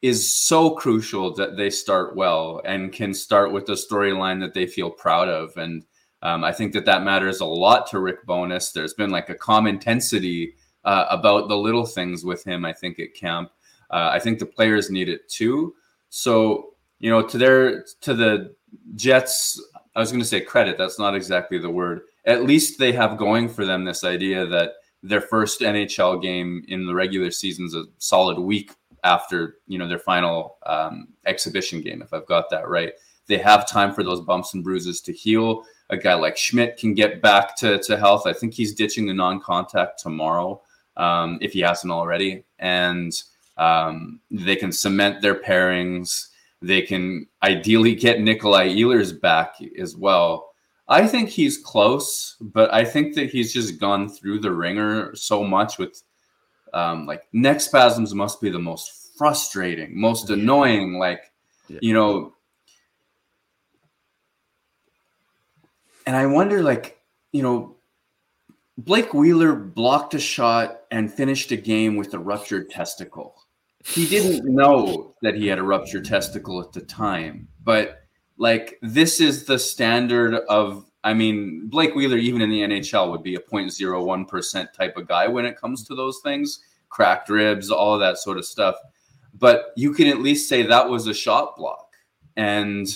is 0.02 0.36
so 0.36 0.70
crucial 0.70 1.32
that 1.34 1.56
they 1.56 1.70
start 1.70 2.16
well 2.16 2.60
and 2.64 2.92
can 2.92 3.14
start 3.14 3.52
with 3.52 3.68
a 3.68 3.74
storyline 3.74 4.40
that 4.40 4.52
they 4.52 4.66
feel 4.66 4.90
proud 4.90 5.28
of. 5.28 5.56
And 5.56 5.84
um, 6.20 6.42
I 6.42 6.50
think 6.50 6.72
that 6.72 6.84
that 6.86 7.04
matters 7.04 7.38
a 7.38 7.46
lot 7.46 7.86
to 7.90 8.00
Rick 8.00 8.26
Bowness. 8.26 8.72
There's 8.72 8.94
been 8.94 9.10
like 9.10 9.28
a 9.28 9.36
calm 9.36 9.68
intensity 9.68 10.54
uh, 10.84 11.04
about 11.10 11.48
the 11.48 11.56
little 11.56 11.86
things 11.86 12.24
with 12.24 12.42
him, 12.42 12.64
I 12.64 12.72
think, 12.72 12.98
at 12.98 13.14
camp. 13.14 13.52
Uh, 13.88 14.10
I 14.12 14.18
think 14.18 14.40
the 14.40 14.46
players 14.46 14.90
need 14.90 15.08
it 15.08 15.28
too. 15.28 15.76
So, 16.08 16.74
you 16.98 17.08
know, 17.08 17.22
to 17.22 17.38
their, 17.38 17.84
to 18.00 18.14
the 18.14 18.56
Jets, 18.96 19.62
I 19.94 20.00
was 20.00 20.11
going 20.11 20.22
to 20.22 20.29
say 20.29 20.40
credit. 20.40 20.79
That's 20.79 20.98
not 20.98 21.14
exactly 21.14 21.59
the 21.59 21.70
word. 21.70 22.03
At 22.24 22.44
least 22.44 22.79
they 22.79 22.92
have 22.92 23.18
going 23.18 23.48
for 23.48 23.64
them 23.64 23.85
this 23.85 24.05
idea 24.05 24.46
that 24.46 24.74
their 25.03 25.20
first 25.20 25.61
NHL 25.61 26.22
game 26.22 26.64
in 26.68 26.87
the 26.87 26.94
regular 26.94 27.31
season 27.31 27.66
is 27.66 27.74
a 27.74 27.85
solid 27.98 28.38
week 28.38 28.72
after 29.03 29.57
you 29.66 29.79
know 29.79 29.88
their 29.88 29.98
final 29.98 30.59
um, 30.66 31.09
exhibition 31.26 31.81
game. 31.81 32.03
If 32.03 32.12
I've 32.12 32.26
got 32.26 32.50
that 32.50 32.68
right, 32.68 32.92
they 33.26 33.38
have 33.38 33.68
time 33.68 33.94
for 33.94 34.03
those 34.03 34.20
bumps 34.20 34.55
and 34.55 34.62
bruises 34.62 35.00
to 35.03 35.12
heal. 35.12 35.64
A 35.88 35.96
guy 35.96 36.14
like 36.14 36.37
Schmidt 36.37 36.76
can 36.76 36.94
get 36.94 37.22
back 37.22 37.57
to, 37.57 37.79
to 37.79 37.96
health. 37.96 38.26
I 38.26 38.33
think 38.33 38.55
he's 38.55 38.74
ditching 38.74 39.07
the 39.07 39.14
non-contact 39.14 39.98
tomorrow 39.98 40.61
um, 40.96 41.38
if 41.40 41.53
he 41.53 41.61
hasn't 41.61 41.92
already, 41.92 42.44
and 42.59 43.20
um, 43.57 44.20
they 44.31 44.57
can 44.57 44.70
cement 44.70 45.22
their 45.22 45.35
pairings. 45.35 46.29
They 46.62 46.83
can 46.83 47.27
ideally 47.42 47.94
get 47.94 48.20
Nikolai 48.20 48.68
Ehlers 48.68 49.18
back 49.18 49.57
as 49.79 49.96
well. 49.96 50.51
I 50.88 51.07
think 51.07 51.29
he's 51.29 51.57
close, 51.57 52.37
but 52.40 52.73
I 52.75 52.85
think 52.85 53.14
that 53.14 53.31
he's 53.31 53.53
just 53.53 53.79
gone 53.79 54.09
through 54.09 54.40
the 54.40 54.53
ringer 54.53 55.14
so 55.14 55.44
much 55.44 55.79
with 55.79 56.03
um, 56.75 57.07
like 57.07 57.23
neck 57.33 57.61
spasms 57.61 58.14
must 58.14 58.40
be 58.40 58.51
the 58.51 58.59
most 58.59 59.16
frustrating, 59.16 59.99
most 59.99 60.31
annoying. 60.31 60.94
Like, 60.99 61.33
yeah. 61.68 61.79
you 61.81 61.94
know, 61.94 62.35
and 66.07 66.16
I 66.16 66.27
wonder, 66.27 66.62
like, 66.62 67.01
you 67.33 67.42
know, 67.42 67.77
Blake 68.79 69.14
Wheeler 69.14 69.55
blocked 69.55 70.14
a 70.14 70.18
shot 70.18 70.81
and 70.90 71.12
finished 71.12 71.53
a 71.53 71.57
game 71.57 71.96
with 71.96 72.14
a 72.14 72.18
ruptured 72.18 72.70
testicle. 72.70 73.37
He 73.85 74.07
didn't 74.07 74.45
know 74.45 75.14
that 75.23 75.35
he 75.35 75.47
had 75.47 75.59
a 75.59 75.62
ruptured 75.62 76.05
testicle 76.05 76.61
at 76.61 76.73
the 76.73 76.83
time, 76.83 77.49
but 77.64 78.03
like 78.37 78.79
this 78.83 79.21
is 79.21 79.45
the 79.45 79.59
standard 79.59 80.35
of 80.49 80.87
I 81.03 81.14
mean, 81.14 81.69
Blake 81.69 81.95
Wheeler, 81.95 82.19
even 82.19 82.43
in 82.43 82.51
the 82.51 82.61
NHL, 82.61 83.11
would 83.11 83.23
be 83.23 83.35
a 83.35 83.40
0.01% 83.40 84.73
type 84.73 84.97
of 84.99 85.09
guy 85.09 85.27
when 85.29 85.47
it 85.47 85.57
comes 85.57 85.83
to 85.85 85.95
those 85.95 86.21
things 86.23 86.61
cracked 86.90 87.31
ribs, 87.31 87.71
all 87.71 87.95
of 87.95 88.01
that 88.01 88.19
sort 88.19 88.37
of 88.37 88.45
stuff. 88.45 88.77
But 89.33 89.73
you 89.77 89.95
can 89.95 90.09
at 90.09 90.21
least 90.21 90.49
say 90.49 90.62
that 90.62 90.88
was 90.88 91.07
a 91.07 91.14
shot 91.14 91.57
block. 91.57 91.95
And, 92.37 92.87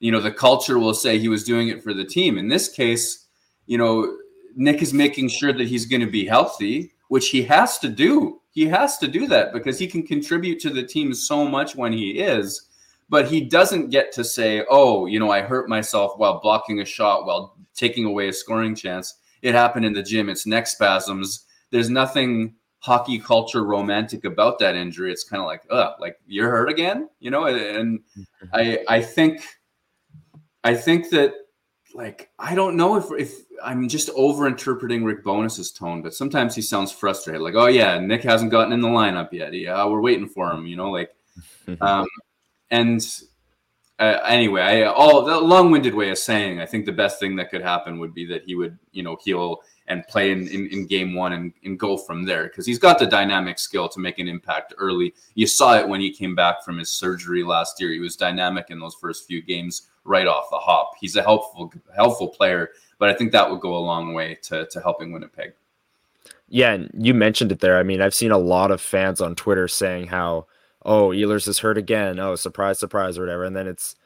you 0.00 0.12
know, 0.12 0.20
the 0.20 0.32
culture 0.32 0.78
will 0.78 0.92
say 0.92 1.18
he 1.18 1.28
was 1.28 1.44
doing 1.44 1.68
it 1.68 1.82
for 1.82 1.94
the 1.94 2.04
team. 2.04 2.36
In 2.36 2.48
this 2.48 2.68
case, 2.68 3.26
you 3.66 3.78
know, 3.78 4.18
Nick 4.56 4.82
is 4.82 4.92
making 4.92 5.28
sure 5.28 5.52
that 5.52 5.66
he's 5.66 5.86
going 5.86 6.00
to 6.02 6.10
be 6.10 6.26
healthy, 6.26 6.93
which 7.08 7.28
he 7.30 7.42
has 7.42 7.78
to 7.78 7.88
do. 7.88 8.40
He 8.50 8.66
has 8.66 8.98
to 8.98 9.08
do 9.08 9.26
that 9.28 9.52
because 9.52 9.78
he 9.78 9.86
can 9.86 10.06
contribute 10.06 10.60
to 10.60 10.70
the 10.70 10.82
team 10.82 11.12
so 11.12 11.46
much 11.46 11.74
when 11.74 11.92
he 11.92 12.20
is 12.20 12.68
but 13.08 13.28
he 13.28 13.40
doesn't 13.40 13.90
get 13.90 14.12
to 14.12 14.24
say, 14.24 14.64
"Oh, 14.68 15.06
you 15.06 15.18
know, 15.18 15.30
I 15.30 15.42
hurt 15.42 15.68
myself 15.68 16.18
while 16.18 16.40
blocking 16.40 16.80
a 16.80 16.84
shot 16.84 17.26
while 17.26 17.56
taking 17.74 18.04
away 18.04 18.28
a 18.28 18.32
scoring 18.32 18.74
chance. 18.74 19.14
It 19.42 19.54
happened 19.54 19.84
in 19.84 19.92
the 19.92 20.02
gym. 20.02 20.28
It's 20.28 20.46
neck 20.46 20.66
spasms." 20.66 21.44
There's 21.70 21.90
nothing 21.90 22.54
hockey 22.78 23.18
culture 23.18 23.64
romantic 23.64 24.24
about 24.24 24.58
that 24.58 24.76
injury. 24.76 25.12
It's 25.12 25.24
kind 25.24 25.40
of 25.40 25.46
like, 25.46 25.62
"Uh, 25.70 25.92
like 26.00 26.16
you're 26.26 26.50
hurt 26.50 26.68
again," 26.68 27.08
you 27.20 27.30
know. 27.30 27.46
And 27.46 28.00
I, 28.52 28.80
I 28.88 29.02
think, 29.02 29.42
I 30.62 30.74
think 30.74 31.10
that, 31.10 31.34
like, 31.94 32.30
I 32.38 32.54
don't 32.54 32.76
know 32.76 32.96
if 32.96 33.06
if 33.18 33.44
I'm 33.62 33.88
just 33.88 34.10
over 34.16 34.46
interpreting 34.46 35.04
Rick 35.04 35.22
Bowness's 35.22 35.70
tone, 35.70 36.02
but 36.02 36.12
sometimes 36.12 36.54
he 36.54 36.60
sounds 36.60 36.90
frustrated. 36.90 37.40
Like, 37.40 37.54
"Oh 37.54 37.66
yeah, 37.66 37.98
Nick 37.98 38.22
hasn't 38.24 38.50
gotten 38.50 38.72
in 38.72 38.80
the 38.80 38.88
lineup 38.88 39.32
yet. 39.32 39.54
Yeah, 39.54 39.86
we're 39.86 40.00
waiting 40.00 40.28
for 40.28 40.50
him," 40.52 40.66
you 40.66 40.76
know, 40.76 40.90
like. 40.90 41.10
Um, 41.80 42.06
and 42.70 43.00
uh, 43.98 44.18
anyway, 44.26 44.60
I 44.60 44.82
all 44.84 45.24
the 45.24 45.38
long-winded 45.38 45.94
way 45.94 46.10
of 46.10 46.18
saying, 46.18 46.60
I 46.60 46.66
think 46.66 46.84
the 46.84 46.92
best 46.92 47.20
thing 47.20 47.36
that 47.36 47.50
could 47.50 47.62
happen 47.62 47.98
would 48.00 48.12
be 48.12 48.26
that 48.26 48.44
he 48.44 48.54
would, 48.54 48.78
you 48.92 49.02
know, 49.02 49.16
heal 49.22 49.62
and 49.86 50.06
play 50.08 50.32
in, 50.32 50.48
in, 50.48 50.66
in 50.68 50.86
game 50.86 51.14
one 51.14 51.32
and, 51.32 51.52
and 51.64 51.78
go 51.78 51.96
from 51.96 52.24
there 52.24 52.44
because 52.44 52.66
he's 52.66 52.78
got 52.78 52.98
the 52.98 53.06
dynamic 53.06 53.58
skill 53.58 53.88
to 53.88 54.00
make 54.00 54.18
an 54.18 54.28
impact 54.28 54.74
early. 54.78 55.14
You 55.34 55.46
saw 55.46 55.78
it 55.78 55.88
when 55.88 56.00
he 56.00 56.10
came 56.12 56.34
back 56.34 56.64
from 56.64 56.78
his 56.78 56.90
surgery 56.90 57.44
last 57.44 57.80
year. 57.80 57.92
He 57.92 57.98
was 57.98 58.16
dynamic 58.16 58.66
in 58.70 58.80
those 58.80 58.94
first 58.94 59.26
few 59.26 59.42
games 59.42 59.88
right 60.04 60.26
off 60.26 60.50
the 60.50 60.58
hop. 60.58 60.92
He's 61.00 61.16
a 61.16 61.22
helpful 61.22 61.72
helpful 61.94 62.28
player, 62.28 62.70
but 62.98 63.08
I 63.08 63.14
think 63.14 63.32
that 63.32 63.50
would 63.50 63.60
go 63.60 63.76
a 63.76 63.78
long 63.78 64.14
way 64.14 64.38
to 64.42 64.66
to 64.66 64.80
helping 64.80 65.12
Winnipeg. 65.12 65.54
Yeah, 66.48 66.72
and 66.72 66.90
you 66.94 67.14
mentioned 67.14 67.52
it 67.52 67.60
there. 67.60 67.78
I 67.78 67.82
mean, 67.82 68.00
I've 68.00 68.14
seen 68.14 68.30
a 68.30 68.38
lot 68.38 68.70
of 68.70 68.80
fans 68.80 69.20
on 69.20 69.34
Twitter 69.34 69.66
saying 69.66 70.08
how 70.08 70.46
oh, 70.84 71.08
Ehlers 71.08 71.48
is 71.48 71.60
hurt 71.60 71.78
again. 71.78 72.18
Oh, 72.18 72.36
surprise, 72.36 72.78
surprise, 72.78 73.18
or 73.18 73.22
whatever. 73.22 73.44
And 73.44 73.56
then 73.56 73.66
it's 73.66 73.96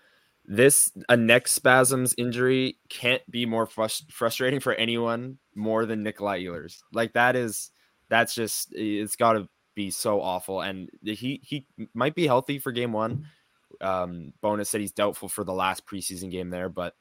this 0.46 0.90
a 1.08 1.16
neck 1.16 1.46
spasms 1.46 2.14
injury 2.16 2.78
can't 2.88 3.28
be 3.30 3.44
more 3.44 3.66
frust- 3.66 4.10
frustrating 4.10 4.60
for 4.60 4.74
anyone 4.74 5.38
more 5.54 5.84
than 5.84 6.02
Nikolai 6.02 6.42
Ehlers. 6.42 6.78
Like 6.92 7.12
that 7.14 7.36
is 7.36 7.70
that's 8.08 8.34
just 8.34 8.68
it's 8.72 9.16
got 9.16 9.32
to 9.32 9.48
be 9.74 9.90
so 9.90 10.20
awful. 10.20 10.62
And 10.62 10.90
he 11.02 11.40
he 11.42 11.66
might 11.92 12.14
be 12.14 12.26
healthy 12.26 12.58
for 12.58 12.72
game 12.72 12.92
one. 12.92 13.26
Um, 13.80 14.32
Bowness 14.42 14.68
said 14.68 14.80
he's 14.80 14.92
doubtful 14.92 15.28
for 15.28 15.44
the 15.44 15.52
last 15.52 15.86
preseason 15.86 16.30
game 16.30 16.50
there, 16.50 16.68
but 16.68 16.94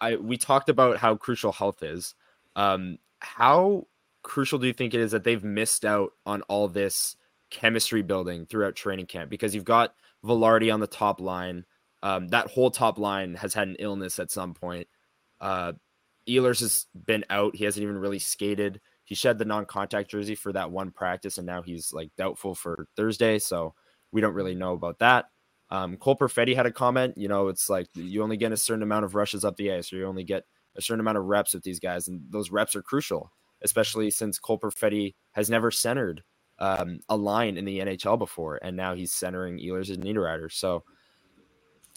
I 0.00 0.16
we 0.16 0.36
talked 0.36 0.68
about 0.68 0.98
how 0.98 1.16
crucial 1.16 1.52
health 1.52 1.82
is. 1.82 2.14
Um, 2.56 2.98
how 3.20 3.86
crucial 4.22 4.58
do 4.58 4.66
you 4.66 4.72
think 4.72 4.94
it 4.94 5.00
is 5.00 5.12
that 5.12 5.24
they've 5.24 5.44
missed 5.44 5.84
out 5.84 6.12
on 6.26 6.42
all 6.42 6.68
this 6.68 7.16
chemistry 7.50 8.02
building 8.02 8.46
throughout 8.46 8.76
training 8.76 9.06
camp 9.06 9.30
because 9.30 9.54
you've 9.54 9.64
got 9.64 9.94
Vilardi 10.24 10.72
on 10.72 10.80
the 10.80 10.86
top 10.86 11.20
line. 11.20 11.64
Um, 12.02 12.28
that 12.28 12.48
whole 12.48 12.70
top 12.70 12.98
line 12.98 13.34
has 13.34 13.54
had 13.54 13.68
an 13.68 13.76
illness 13.78 14.18
at 14.18 14.30
some 14.30 14.54
point. 14.54 14.86
Uh, 15.40 15.72
Ehlers 16.28 16.60
has 16.60 16.86
been 17.06 17.24
out. 17.30 17.56
He 17.56 17.64
hasn't 17.64 17.82
even 17.82 17.98
really 17.98 18.18
skated. 18.18 18.80
He 19.04 19.14
shed 19.14 19.38
the 19.38 19.44
non-contact 19.46 20.10
jersey 20.10 20.34
for 20.34 20.52
that 20.52 20.70
one 20.70 20.90
practice, 20.90 21.38
and 21.38 21.46
now 21.46 21.62
he's 21.62 21.92
like 21.92 22.10
doubtful 22.16 22.54
for 22.54 22.86
Thursday. 22.94 23.38
So 23.38 23.74
we 24.12 24.20
don't 24.20 24.34
really 24.34 24.54
know 24.54 24.72
about 24.72 24.98
that. 25.00 25.26
Um, 25.70 25.96
Cole 25.96 26.16
Perfetti 26.16 26.56
had 26.56 26.66
a 26.66 26.72
comment. 26.72 27.14
You 27.16 27.28
know, 27.28 27.48
it's 27.48 27.68
like 27.68 27.88
you 27.94 28.22
only 28.22 28.36
get 28.36 28.52
a 28.52 28.56
certain 28.56 28.82
amount 28.82 29.04
of 29.04 29.14
rushes 29.14 29.44
up 29.44 29.56
the 29.56 29.72
ice, 29.72 29.92
or 29.92 29.96
you 29.96 30.06
only 30.06 30.24
get 30.24 30.44
a 30.76 30.82
certain 30.82 31.00
amount 31.00 31.18
of 31.18 31.24
reps 31.24 31.54
with 31.54 31.62
these 31.62 31.80
guys, 31.80 32.08
and 32.08 32.22
those 32.30 32.50
reps 32.50 32.74
are 32.74 32.82
crucial, 32.82 33.32
especially 33.62 34.10
since 34.10 34.38
Cole 34.38 34.58
Perfetti 34.58 35.14
has 35.32 35.50
never 35.50 35.70
centered 35.70 36.22
um, 36.58 37.00
a 37.08 37.16
line 37.16 37.56
in 37.56 37.64
the 37.64 37.80
NHL 37.80 38.18
before, 38.18 38.58
and 38.62 38.76
now 38.76 38.94
he's 38.94 39.12
centering 39.12 39.58
Ehlers 39.58 39.92
and 39.92 40.02
Niederreiter. 40.02 40.50
So 40.50 40.84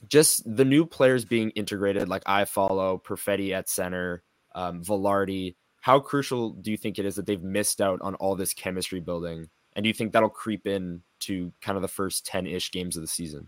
just 0.08 0.44
the 0.46 0.66
new 0.66 0.86
players 0.86 1.26
being 1.26 1.52
integrated, 1.52 2.10
like 2.10 2.24
Iafallo 2.26 3.04
Perfetti 3.04 3.52
at 3.54 3.70
center, 3.70 4.24
um, 4.56 4.84
Vilardi. 4.84 5.56
How 5.80 6.00
crucial 6.00 6.52
do 6.52 6.72
you 6.72 6.78
think 6.78 7.00
it 7.00 7.06
is 7.06 7.16
that 7.16 7.26
they've 7.26 7.42
missed 7.42 7.82
out 7.82 8.02
on 8.02 8.16
all 8.16 8.36
this 8.36 8.54
chemistry 8.54 9.00
building? 9.00 9.50
And 9.74 9.84
do 9.84 9.88
you 9.88 9.94
think 9.94 10.12
that'll 10.12 10.30
creep 10.30 10.68
in 10.68 11.02
to 11.22 11.52
kind 11.62 11.76
of 11.76 11.82
the 11.82 11.88
first 11.88 12.26
10 12.26 12.48
ish 12.48 12.72
games 12.72 12.96
of 12.96 13.02
the 13.02 13.08
season? 13.08 13.48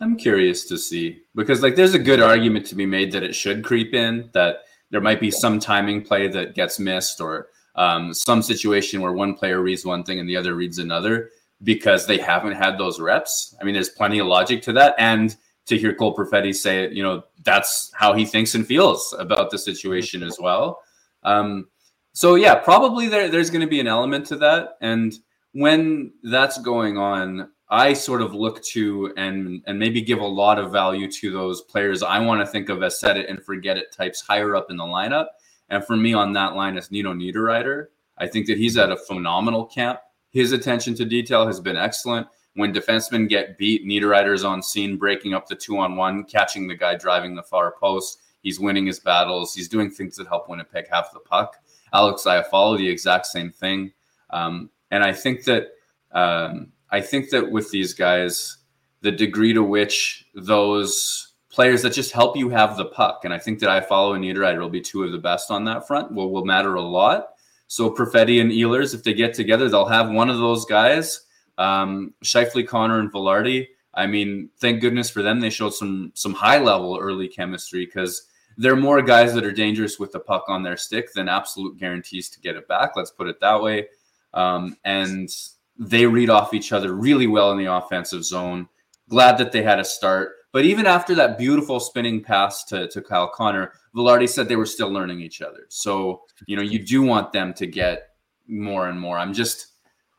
I'm 0.00 0.16
curious 0.16 0.64
to 0.66 0.78
see 0.78 1.22
because, 1.34 1.62
like, 1.62 1.76
there's 1.76 1.94
a 1.94 1.98
good 1.98 2.20
argument 2.20 2.66
to 2.66 2.74
be 2.74 2.86
made 2.86 3.12
that 3.12 3.22
it 3.22 3.34
should 3.34 3.64
creep 3.64 3.94
in, 3.94 4.28
that 4.32 4.64
there 4.90 5.00
might 5.00 5.20
be 5.20 5.30
some 5.30 5.58
timing 5.60 6.02
play 6.02 6.28
that 6.28 6.54
gets 6.54 6.78
missed 6.78 7.20
or 7.20 7.48
um, 7.76 8.12
some 8.12 8.42
situation 8.42 9.00
where 9.00 9.12
one 9.12 9.34
player 9.34 9.60
reads 9.60 9.84
one 9.84 10.04
thing 10.04 10.18
and 10.18 10.28
the 10.28 10.36
other 10.36 10.54
reads 10.54 10.78
another 10.78 11.30
because 11.62 12.06
they 12.06 12.18
haven't 12.18 12.54
had 12.54 12.78
those 12.78 13.00
reps. 13.00 13.54
I 13.60 13.64
mean, 13.64 13.74
there's 13.74 13.88
plenty 13.88 14.18
of 14.18 14.26
logic 14.26 14.62
to 14.62 14.72
that. 14.74 14.94
And 14.98 15.34
to 15.66 15.78
hear 15.78 15.94
Cole 15.94 16.14
Perfetti 16.14 16.54
say 16.54 16.84
it, 16.84 16.92
you 16.92 17.02
know, 17.02 17.22
that's 17.42 17.90
how 17.94 18.12
he 18.12 18.24
thinks 18.24 18.54
and 18.54 18.66
feels 18.66 19.14
about 19.18 19.50
the 19.50 19.58
situation 19.58 20.22
as 20.22 20.38
well. 20.38 20.80
Um, 21.22 21.68
so 22.12 22.34
yeah, 22.34 22.54
probably 22.54 23.08
there, 23.08 23.28
there's 23.28 23.50
going 23.50 23.62
to 23.62 23.66
be 23.66 23.80
an 23.80 23.86
element 23.86 24.26
to 24.26 24.36
that. 24.36 24.76
And 24.80 25.14
when 25.54 26.12
that's 26.24 26.58
going 26.58 26.98
on, 26.98 27.48
I 27.70 27.94
sort 27.94 28.20
of 28.20 28.34
look 28.34 28.62
to 28.72 29.14
and 29.16 29.62
and 29.66 29.78
maybe 29.78 30.02
give 30.02 30.18
a 30.18 30.26
lot 30.26 30.58
of 30.58 30.70
value 30.70 31.10
to 31.10 31.30
those 31.30 31.62
players 31.62 32.02
I 32.02 32.18
want 32.18 32.40
to 32.40 32.46
think 32.46 32.68
of 32.68 32.82
as 32.82 33.00
set 33.00 33.16
it 33.16 33.28
and 33.28 33.42
forget 33.42 33.78
it 33.78 33.92
types 33.92 34.20
higher 34.20 34.54
up 34.54 34.70
in 34.70 34.76
the 34.76 34.84
lineup. 34.84 35.28
And 35.70 35.84
for 35.84 35.96
me 35.96 36.12
on 36.12 36.32
that 36.34 36.54
line 36.54 36.76
is 36.76 36.90
Nino 36.90 37.14
Niederreiter. 37.14 37.86
I 38.18 38.26
think 38.26 38.46
that 38.46 38.58
he's 38.58 38.76
at 38.76 38.92
a 38.92 38.96
phenomenal 38.96 39.64
camp. 39.64 40.00
His 40.30 40.52
attention 40.52 40.94
to 40.96 41.04
detail 41.04 41.46
has 41.46 41.60
been 41.60 41.76
excellent. 41.76 42.26
When 42.54 42.72
defensemen 42.72 43.28
get 43.28 43.56
beat, 43.56 43.84
Niederreiter's 43.84 44.44
on 44.44 44.62
scene, 44.62 44.96
breaking 44.96 45.34
up 45.34 45.48
the 45.48 45.56
two 45.56 45.78
on 45.78 45.96
one, 45.96 46.24
catching 46.24 46.68
the 46.68 46.76
guy 46.76 46.96
driving 46.96 47.34
the 47.34 47.42
far 47.42 47.74
post. 47.80 48.20
He's 48.42 48.60
winning 48.60 48.86
his 48.86 49.00
battles. 49.00 49.54
He's 49.54 49.68
doing 49.68 49.90
things 49.90 50.16
that 50.16 50.28
help 50.28 50.48
Winnipeg 50.48 50.86
have 50.92 51.08
the 51.12 51.20
puck. 51.20 51.56
Alex 51.92 52.24
Iafallo 52.24 52.76
the 52.76 52.88
exact 52.88 53.26
same 53.26 53.50
thing. 53.50 53.92
Um, 54.30 54.70
and 54.94 55.02
I 55.02 55.12
think 55.12 55.42
that 55.44 55.72
um, 56.12 56.70
I 56.88 57.00
think 57.00 57.30
that 57.30 57.50
with 57.50 57.68
these 57.72 57.94
guys, 57.94 58.58
the 59.00 59.10
degree 59.10 59.52
to 59.52 59.62
which 59.64 60.24
those 60.36 61.32
players 61.50 61.82
that 61.82 61.92
just 61.92 62.12
help 62.12 62.36
you 62.36 62.48
have 62.50 62.76
the 62.76 62.84
puck, 62.84 63.22
and 63.24 63.34
I 63.34 63.38
think 63.40 63.58
that 63.58 63.88
Iafallo 63.88 64.14
and 64.14 64.24
Niederreiter 64.24 64.60
will 64.60 64.70
be 64.70 64.80
two 64.80 65.02
of 65.02 65.10
the 65.10 65.18
best 65.18 65.50
on 65.50 65.64
that 65.64 65.88
front. 65.88 66.14
Will 66.14 66.30
will 66.30 66.44
matter 66.44 66.76
a 66.76 66.80
lot. 66.80 67.30
So 67.66 67.90
Perfetti 67.90 68.40
and 68.40 68.52
Ehlers, 68.52 68.94
if 68.94 69.02
they 69.02 69.14
get 69.14 69.34
together, 69.34 69.68
they'll 69.68 69.84
have 69.84 70.10
one 70.10 70.30
of 70.30 70.38
those 70.38 70.64
guys. 70.64 71.22
Um, 71.58 72.14
Scheifele, 72.22 72.66
Connor, 72.66 73.00
and 73.00 73.12
Vilardi. 73.12 73.66
I 73.94 74.06
mean, 74.06 74.48
thank 74.60 74.80
goodness 74.80 75.10
for 75.10 75.22
them. 75.22 75.40
They 75.40 75.50
showed 75.50 75.74
some 75.74 76.12
some 76.14 76.34
high 76.34 76.58
level 76.58 76.96
early 77.00 77.26
chemistry 77.26 77.84
because 77.84 78.28
they're 78.56 78.76
more 78.76 79.02
guys 79.02 79.34
that 79.34 79.44
are 79.44 79.50
dangerous 79.50 79.98
with 79.98 80.12
the 80.12 80.20
puck 80.20 80.44
on 80.46 80.62
their 80.62 80.76
stick 80.76 81.12
than 81.14 81.28
absolute 81.28 81.78
guarantees 81.78 82.30
to 82.30 82.40
get 82.40 82.54
it 82.54 82.68
back. 82.68 82.92
Let's 82.94 83.10
put 83.10 83.26
it 83.26 83.40
that 83.40 83.60
way. 83.60 83.88
Um, 84.34 84.76
and 84.84 85.30
they 85.78 86.06
read 86.06 86.30
off 86.30 86.54
each 86.54 86.72
other 86.72 86.94
really 86.94 87.26
well 87.26 87.50
in 87.52 87.58
the 87.58 87.72
offensive 87.72 88.24
zone. 88.24 88.68
Glad 89.08 89.38
that 89.38 89.52
they 89.52 89.62
had 89.62 89.80
a 89.80 89.84
start. 89.84 90.32
But 90.52 90.64
even 90.64 90.86
after 90.86 91.14
that 91.16 91.36
beautiful 91.36 91.80
spinning 91.80 92.22
pass 92.22 92.64
to, 92.66 92.86
to 92.88 93.02
Kyle 93.02 93.28
Connor, 93.28 93.72
Vilardi 93.94 94.28
said 94.28 94.48
they 94.48 94.56
were 94.56 94.66
still 94.66 94.88
learning 94.88 95.20
each 95.20 95.42
other. 95.42 95.66
So, 95.68 96.22
you 96.46 96.56
know, 96.56 96.62
you 96.62 96.78
do 96.78 97.02
want 97.02 97.32
them 97.32 97.52
to 97.54 97.66
get 97.66 98.10
more 98.46 98.88
and 98.88 99.00
more. 99.00 99.18
I'm 99.18 99.32
just, 99.32 99.72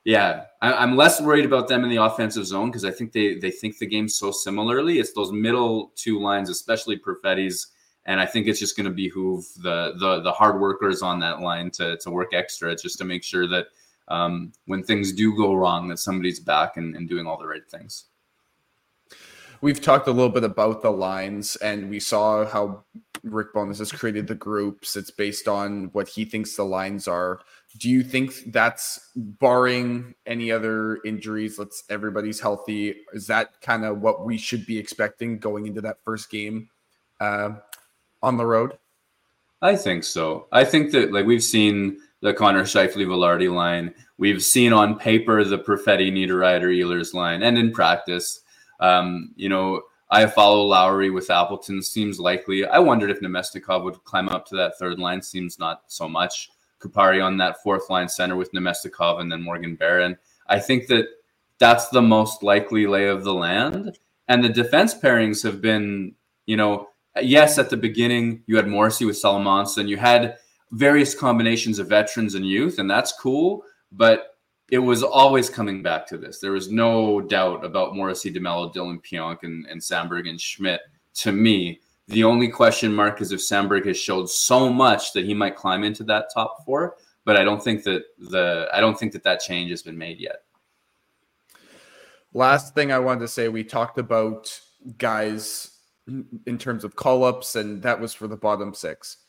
yeah, 0.04 0.46
I, 0.62 0.84
am 0.84 0.98
less 0.98 1.22
worried 1.22 1.46
about 1.46 1.68
them 1.68 1.84
in 1.84 1.90
the 1.90 2.04
offensive 2.04 2.46
zone 2.46 2.70
because 2.70 2.84
I 2.84 2.92
think 2.92 3.12
they 3.12 3.36
they 3.36 3.50
think 3.50 3.78
the 3.78 3.88
game 3.88 4.08
so 4.08 4.30
similarly. 4.30 5.00
It's 5.00 5.14
those 5.14 5.32
middle 5.32 5.94
two 5.96 6.20
lines, 6.20 6.50
especially 6.50 7.00
Perfetti's, 7.00 7.68
and 8.06 8.20
I 8.20 8.26
think 8.26 8.48
it's 8.48 8.60
just 8.60 8.78
going 8.78 8.86
to 8.86 8.94
behoove 8.94 9.46
the 9.64 9.94
the 10.00 10.22
the 10.22 10.32
hard 10.32 10.60
workers 10.60 11.02
on 11.02 11.20
that 11.22 11.40
line 11.40 11.72
to 11.72 11.98
to 11.98 12.12
work 12.12 12.34
extra 12.34 12.76
just 12.76 12.98
to 13.00 13.06
make 13.06 13.24
sure 13.24 13.48
that 13.48 13.68
um, 14.08 14.54
when 14.66 14.84
things 14.84 15.12
do 15.12 15.36
go 15.36 15.56
wrong, 15.56 15.88
that 15.88 16.00
somebody's 16.00 16.40
back 16.40 16.78
and, 16.78 16.96
and 16.96 17.10
doing 17.10 17.26
all 17.26 17.38
the 17.38 17.48
right 17.48 17.68
things. 17.70 18.06
We've 19.62 19.82
talked 19.82 20.08
a 20.08 20.12
little 20.12 20.30
bit 20.30 20.44
about 20.44 20.82
the 20.82 20.92
lines, 20.92 21.56
and 21.56 21.90
we 21.90 22.00
saw 22.00 22.46
how 22.46 22.84
Rick 23.24 23.54
Bowness 23.54 23.80
has 23.80 23.92
created 23.92 24.28
the 24.28 24.36
groups. 24.36 24.96
It's 24.96 25.12
based 25.12 25.48
on 25.48 25.86
what 25.94 26.08
he 26.08 26.26
thinks 26.26 26.56
the 26.56 26.64
lines 26.64 27.08
are. 27.08 27.40
Do 27.80 27.90
you 27.90 28.04
think 28.04 28.52
that's 28.54 29.10
barring 29.16 30.14
any 30.26 30.52
other 30.52 31.00
injuries? 31.04 31.58
Let's 31.58 31.84
everybody's 31.90 32.40
healthy. 32.40 32.96
Is 33.14 33.28
that 33.28 33.60
kind 33.62 33.86
of 33.86 34.02
what 34.02 34.26
we 34.26 34.38
should 34.38 34.66
be 34.66 34.78
expecting 34.78 35.40
going 35.40 35.66
into 35.66 35.82
that 35.82 36.04
first 36.04 36.30
game 36.30 36.70
uh, 37.20 37.52
on 38.22 38.38
the 38.38 38.46
road? 38.46 38.78
I 39.62 39.76
think 39.76 40.04
so. 40.04 40.48
I 40.52 40.64
think 40.64 40.92
that 40.92 41.12
like 41.12 41.26
we've 41.26 41.44
seen 41.44 41.98
the 42.22 42.34
Connor 42.34 42.64
Scheifele 42.64 43.06
Vilardi 43.06 43.54
line. 43.54 43.94
We've 44.18 44.42
seen 44.42 44.74
on 44.74 44.98
paper 44.98 45.44
the 45.44 45.60
Perfetti 45.60 46.12
Niederreiter 46.12 46.76
Ehlers 46.76 47.14
line, 47.14 47.44
and 47.44 47.58
in 47.58 47.72
practice, 47.72 48.42
um, 48.80 49.32
you 49.36 49.50
know, 49.50 49.82
Iafallo 50.12 50.68
Lowry 50.68 51.10
with 51.10 51.30
Appleton 51.30 51.82
seems 51.82 52.20
likely. 52.20 52.66
I 52.66 52.80
wondered 52.80 53.10
if 53.10 53.22
Namestnikov 53.22 53.84
would 53.84 54.04
climb 54.04 54.30
up 54.30 54.46
to 54.48 54.56
that 54.56 54.78
third 54.78 55.00
line. 55.00 55.22
Seems 55.22 55.58
not 55.58 55.84
so 55.88 56.08
much. 56.08 56.52
Kupari 56.80 57.24
on 57.24 57.38
that 57.38 57.62
fourth 57.64 57.90
line 57.90 58.08
center 58.08 58.36
with 58.36 58.52
Namestnikov 58.54 59.20
and 59.20 59.32
then 59.32 59.42
Morgan 59.42 59.76
Barron. 59.76 60.18
I 60.48 60.60
think 60.60 60.88
that 60.88 61.08
that's 61.58 61.90
the 61.90 62.02
most 62.02 62.44
likely 62.44 62.86
lay 62.86 63.08
of 63.08 63.24
the 63.24 63.34
land. 63.34 63.98
And 64.28 64.44
the 64.44 64.50
defense 64.50 64.94
pairings 64.94 65.42
have 65.44 65.62
been, 65.62 66.16
you 66.46 66.58
know, 66.58 66.90
yes, 67.22 67.58
at 67.58 67.70
the 67.70 67.78
beginning 67.78 68.44
you 68.46 68.58
had 68.58 68.68
Morrissey 68.68 69.06
with 69.06 69.22
Salomonsson, 69.22 69.88
you 69.88 69.98
had 69.98 70.38
various 70.76 71.16
combinations 71.16 71.80
of 71.80 71.88
veterans 71.88 72.36
and 72.36 72.46
youth, 72.46 72.80
and 72.80 72.90
that's 72.90 73.14
cool. 73.14 73.64
But 73.92 74.38
it 74.70 74.80
was 74.80 75.04
always 75.04 75.50
coming 75.50 75.82
back 75.82 76.06
to 76.08 76.18
this. 76.18 76.40
There 76.40 76.52
was 76.52 76.72
no 76.72 77.22
doubt 77.22 77.64
about 77.64 77.96
Morrissey, 77.96 78.34
DeMelo, 78.34 78.74
Dillon 78.74 79.00
Pionk, 79.00 79.44
and, 79.44 79.66
and 79.68 79.80
Samberg 79.80 80.28
and 80.28 80.40
Schmidt. 80.40 80.82
To 81.16 81.32
me, 81.32 81.80
the 82.08 82.24
only 82.24 82.50
question 82.50 82.94
mark 82.94 83.22
is 83.22 83.32
if 83.32 83.40
Samberg 83.40 83.86
has 83.86 83.98
showed 83.98 84.30
so 84.30 84.72
much 84.72 85.14
that 85.14 85.26
he 85.26 85.34
might 85.34 85.56
climb 85.56 85.84
into 85.84 86.04
that 86.06 86.28
top 86.34 86.66
four. 86.66 86.98
But 87.24 87.38
I 87.38 87.44
don't 87.44 87.64
think 87.64 87.84
that 87.84 88.04
the 88.20 88.68
I 88.72 88.80
don't 88.80 89.00
think 89.00 89.14
that 89.14 89.24
that 89.24 89.40
change 89.40 89.72
has 89.72 89.82
been 89.82 89.98
made 89.98 90.20
yet. 90.20 90.44
Last 92.34 92.76
thing 92.76 92.92
I 92.92 93.00
wanted 93.00 93.22
to 93.22 93.28
say, 93.28 93.48
we 93.48 93.64
talked 93.64 93.98
about 93.98 94.60
guys 94.98 95.72
in 96.46 96.58
terms 96.60 96.84
of 96.84 96.96
call 96.96 97.24
ups, 97.24 97.56
and 97.56 97.82
that 97.82 98.00
was 98.00 98.14
for 98.14 98.28
the 98.28 98.36
bottom 98.36 98.74
six 98.76 99.25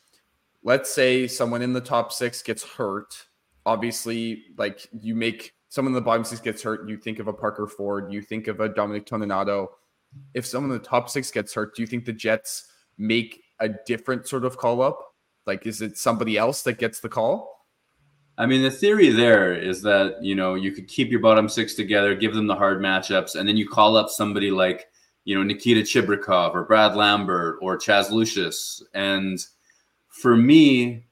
let's 0.63 0.93
say 0.93 1.27
someone 1.27 1.61
in 1.61 1.73
the 1.73 1.81
top 1.81 2.11
six 2.11 2.41
gets 2.41 2.63
hurt. 2.63 3.25
Obviously, 3.65 4.43
like 4.57 4.87
you 5.01 5.15
make 5.15 5.53
someone 5.69 5.91
in 5.91 5.95
the 5.95 6.01
bottom 6.01 6.23
six 6.23 6.41
gets 6.41 6.61
hurt, 6.61 6.87
you 6.87 6.97
think 6.97 7.19
of 7.19 7.27
a 7.27 7.33
Parker 7.33 7.67
Ford, 7.67 8.11
you 8.11 8.21
think 8.21 8.47
of 8.47 8.59
a 8.59 8.69
Dominic 8.69 9.05
Toninato. 9.05 9.67
If 10.33 10.45
someone 10.45 10.71
in 10.71 10.77
the 10.77 10.83
top 10.83 11.09
six 11.09 11.31
gets 11.31 11.53
hurt, 11.53 11.75
do 11.75 11.81
you 11.81 11.87
think 11.87 12.05
the 12.05 12.13
Jets 12.13 12.71
make 12.97 13.43
a 13.59 13.69
different 13.85 14.27
sort 14.27 14.45
of 14.45 14.57
call 14.57 14.81
up? 14.81 14.99
Like, 15.45 15.65
is 15.65 15.81
it 15.81 15.97
somebody 15.97 16.37
else 16.37 16.61
that 16.63 16.77
gets 16.77 16.99
the 16.99 17.09
call? 17.09 17.57
I 18.37 18.45
mean, 18.45 18.61
the 18.61 18.71
theory 18.71 19.09
there 19.09 19.55
is 19.55 19.81
that 19.81 20.21
you 20.21 20.35
know 20.35 20.53
you 20.53 20.71
could 20.71 20.87
keep 20.87 21.09
your 21.09 21.21
bottom 21.21 21.49
six 21.49 21.73
together, 21.73 22.13
give 22.13 22.35
them 22.35 22.47
the 22.47 22.55
hard 22.55 22.79
matchups, 22.79 23.35
and 23.35 23.47
then 23.47 23.57
you 23.57 23.67
call 23.67 23.97
up 23.97 24.09
somebody 24.09 24.51
like 24.51 24.85
you 25.25 25.35
know 25.35 25.43
Nikita 25.43 25.81
Chibrikov 25.81 26.53
or 26.53 26.63
Brad 26.63 26.95
Lambert 26.95 27.57
or 27.61 27.77
Chaz 27.77 28.11
Lucius, 28.11 28.83
and 28.93 29.39
for 30.21 30.35
me, 30.35 31.05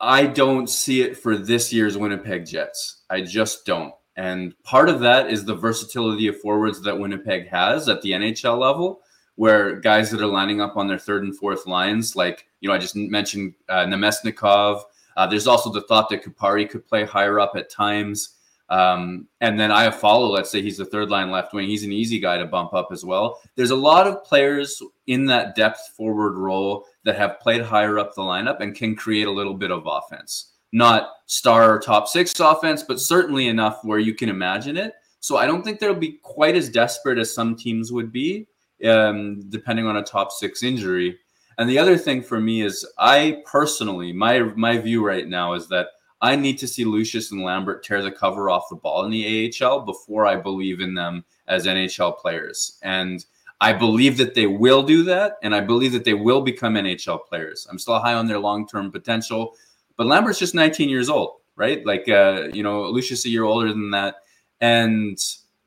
I 0.00 0.24
don't 0.26 0.70
see 0.70 1.02
it 1.02 1.18
for 1.18 1.36
this 1.36 1.72
year's 1.72 1.98
Winnipeg 1.98 2.46
Jets. 2.46 3.02
I 3.10 3.20
just 3.20 3.66
don't. 3.66 3.92
And 4.16 4.54
part 4.62 4.88
of 4.88 5.00
that 5.00 5.30
is 5.30 5.44
the 5.44 5.54
versatility 5.54 6.26
of 6.26 6.40
forwards 6.40 6.80
that 6.82 6.98
Winnipeg 6.98 7.48
has 7.48 7.88
at 7.88 8.00
the 8.00 8.12
NHL 8.12 8.58
level, 8.58 9.00
where 9.34 9.76
guys 9.80 10.10
that 10.10 10.22
are 10.22 10.26
lining 10.26 10.62
up 10.62 10.76
on 10.76 10.88
their 10.88 10.98
third 10.98 11.24
and 11.24 11.36
fourth 11.36 11.66
lines, 11.66 12.16
like, 12.16 12.46
you 12.60 12.68
know, 12.68 12.74
I 12.74 12.78
just 12.78 12.96
mentioned 12.96 13.54
uh, 13.68 13.84
Namestnikov. 13.84 14.82
Uh, 15.16 15.26
there's 15.26 15.46
also 15.46 15.70
the 15.70 15.82
thought 15.82 16.08
that 16.08 16.24
Kupari 16.24 16.68
could 16.68 16.86
play 16.86 17.04
higher 17.04 17.38
up 17.38 17.52
at 17.54 17.70
times. 17.70 18.36
Um, 18.70 19.26
and 19.40 19.58
then 19.58 19.70
Iafallo, 19.70 20.30
let's 20.30 20.48
say 20.48 20.62
he's 20.62 20.76
the 20.76 20.84
third 20.84 21.10
line 21.10 21.30
left 21.30 21.52
wing. 21.52 21.68
He's 21.68 21.82
an 21.82 21.92
easy 21.92 22.20
guy 22.20 22.38
to 22.38 22.46
bump 22.46 22.72
up 22.72 22.88
as 22.92 23.04
well. 23.04 23.40
There's 23.56 23.72
a 23.72 23.76
lot 23.76 24.06
of 24.06 24.22
players 24.22 24.80
in 25.08 25.26
that 25.26 25.56
depth 25.56 25.92
forward 25.96 26.38
role 26.38 26.86
that 27.04 27.16
have 27.16 27.40
played 27.40 27.62
higher 27.62 27.98
up 27.98 28.14
the 28.14 28.22
lineup 28.22 28.60
and 28.60 28.74
can 28.74 28.94
create 28.94 29.26
a 29.26 29.32
little 29.32 29.54
bit 29.54 29.72
of 29.72 29.86
offense. 29.86 30.52
Not 30.72 31.10
star 31.26 31.74
or 31.74 31.80
top 31.80 32.06
six 32.06 32.38
offense, 32.38 32.84
but 32.84 33.00
certainly 33.00 33.48
enough 33.48 33.80
where 33.82 33.98
you 33.98 34.14
can 34.14 34.28
imagine 34.28 34.76
it. 34.76 34.94
So 35.18 35.36
I 35.36 35.46
don't 35.46 35.64
think 35.64 35.80
they'll 35.80 35.94
be 35.94 36.20
quite 36.22 36.54
as 36.54 36.68
desperate 36.68 37.18
as 37.18 37.34
some 37.34 37.56
teams 37.56 37.90
would 37.90 38.12
be, 38.12 38.46
um, 38.86 39.40
depending 39.48 39.86
on 39.86 39.96
a 39.96 40.02
top 40.02 40.30
six 40.30 40.62
injury. 40.62 41.18
And 41.58 41.68
the 41.68 41.78
other 41.78 41.98
thing 41.98 42.22
for 42.22 42.40
me 42.40 42.62
is, 42.62 42.86
I 42.98 43.42
personally, 43.44 44.12
my 44.12 44.40
my 44.40 44.78
view 44.78 45.04
right 45.04 45.28
now 45.28 45.54
is 45.54 45.68
that 45.68 45.88
I 46.22 46.36
need 46.36 46.58
to 46.58 46.68
see 46.68 46.84
Lucius 46.84 47.30
and 47.32 47.42
Lambert 47.42 47.82
tear 47.82 48.02
the 48.02 48.12
cover 48.12 48.50
off 48.50 48.68
the 48.68 48.76
ball 48.76 49.04
in 49.04 49.10
the 49.10 49.52
AHL 49.62 49.80
before 49.80 50.26
I 50.26 50.36
believe 50.36 50.80
in 50.80 50.94
them 50.94 51.24
as 51.48 51.66
NHL 51.66 52.18
players. 52.18 52.78
And 52.82 53.24
I 53.60 53.72
believe 53.72 54.16
that 54.16 54.34
they 54.34 54.46
will 54.46 54.82
do 54.82 55.02
that, 55.04 55.36
and 55.42 55.54
I 55.54 55.60
believe 55.60 55.92
that 55.92 56.04
they 56.04 56.14
will 56.14 56.40
become 56.40 56.74
NHL 56.74 57.26
players. 57.26 57.66
I'm 57.70 57.78
still 57.78 57.98
high 57.98 58.14
on 58.14 58.26
their 58.26 58.38
long 58.38 58.66
term 58.66 58.90
potential, 58.90 59.54
but 59.96 60.06
Lambert's 60.06 60.38
just 60.38 60.54
19 60.54 60.88
years 60.88 61.10
old, 61.10 61.40
right? 61.56 61.84
Like, 61.84 62.08
uh, 62.08 62.48
you 62.54 62.62
know, 62.62 62.84
Lucius 62.84 63.26
a 63.26 63.28
year 63.28 63.44
older 63.44 63.68
than 63.68 63.90
that, 63.90 64.16
and 64.62 65.18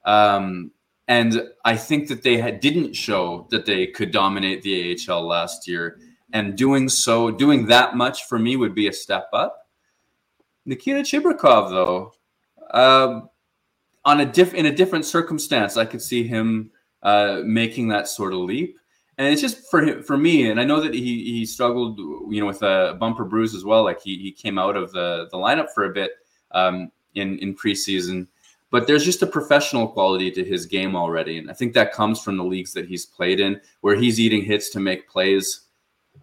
um, 0.06 0.72
and 1.08 1.50
I 1.66 1.78
think 1.78 2.08
that 2.08 2.24
they 2.24 2.38
had, 2.38 2.60
didn't 2.60 2.94
show 2.94 3.48
that 3.52 3.66
they 3.66 3.88
could 3.88 4.12
dominate 4.12 4.64
the 4.64 4.98
AHL 5.08 5.28
last 5.28 5.68
year, 5.68 6.00
and 6.32 6.56
doing 6.58 6.90
so, 6.90 7.30
doing 7.30 7.68
that 7.68 7.96
much 7.96 8.24
for 8.26 8.40
me 8.40 8.56
would 8.56 8.74
be 8.74 8.88
a 8.88 8.94
step 8.94 9.28
up. 9.34 9.63
Nikita 10.66 11.00
Chibrikov, 11.00 11.70
though, 11.70 12.14
um, 12.72 13.30
on 14.06 14.22
a 14.22 14.26
diff 14.26 14.54
in 14.54 14.66
a 14.66 14.76
different 14.76 15.06
circumstance, 15.06 15.78
I 15.78 15.86
could 15.86 16.02
see 16.02 16.26
him 16.28 16.72
uh, 17.02 17.42
making 17.44 17.90
that 17.90 18.08
sort 18.08 18.34
of 18.34 18.40
leap. 18.40 18.78
And 19.18 19.28
it's 19.28 19.42
just 19.42 19.70
for 19.70 19.84
him, 19.84 20.02
for 20.02 20.18
me, 20.18 20.50
and 20.50 20.60
I 20.60 20.64
know 20.64 20.82
that 20.82 20.94
he 20.94 21.24
he 21.24 21.46
struggled, 21.46 22.00
you 22.00 22.40
know, 22.40 22.48
with 22.48 22.64
a 22.64 22.98
bumper 23.00 23.26
bruise 23.26 23.54
as 23.54 23.64
well. 23.64 23.84
Like 23.84 24.02
he 24.02 24.18
he 24.18 24.32
came 24.32 24.58
out 24.58 24.76
of 24.76 24.92
the 24.92 25.28
the 25.30 25.38
lineup 25.38 25.70
for 25.70 25.86
a 25.86 25.94
bit 25.94 26.14
um, 26.52 26.92
in 27.14 27.38
in 27.38 27.56
preseason, 27.56 28.28
but 28.72 28.88
there's 28.88 29.06
just 29.06 29.22
a 29.22 29.28
professional 29.28 29.88
quality 29.88 30.32
to 30.32 30.44
his 30.44 30.66
game 30.66 30.96
already, 30.96 31.38
and 31.38 31.52
I 31.52 31.54
think 31.54 31.74
that 31.74 31.94
comes 31.94 32.20
from 32.22 32.38
the 32.38 32.44
leagues 32.44 32.74
that 32.74 32.88
he's 32.88 33.06
played 33.06 33.40
in, 33.40 33.62
where 33.82 33.96
he's 33.96 34.20
eating 34.20 34.44
hits 34.44 34.72
to 34.72 34.80
make 34.80 35.08
plays. 35.08 35.68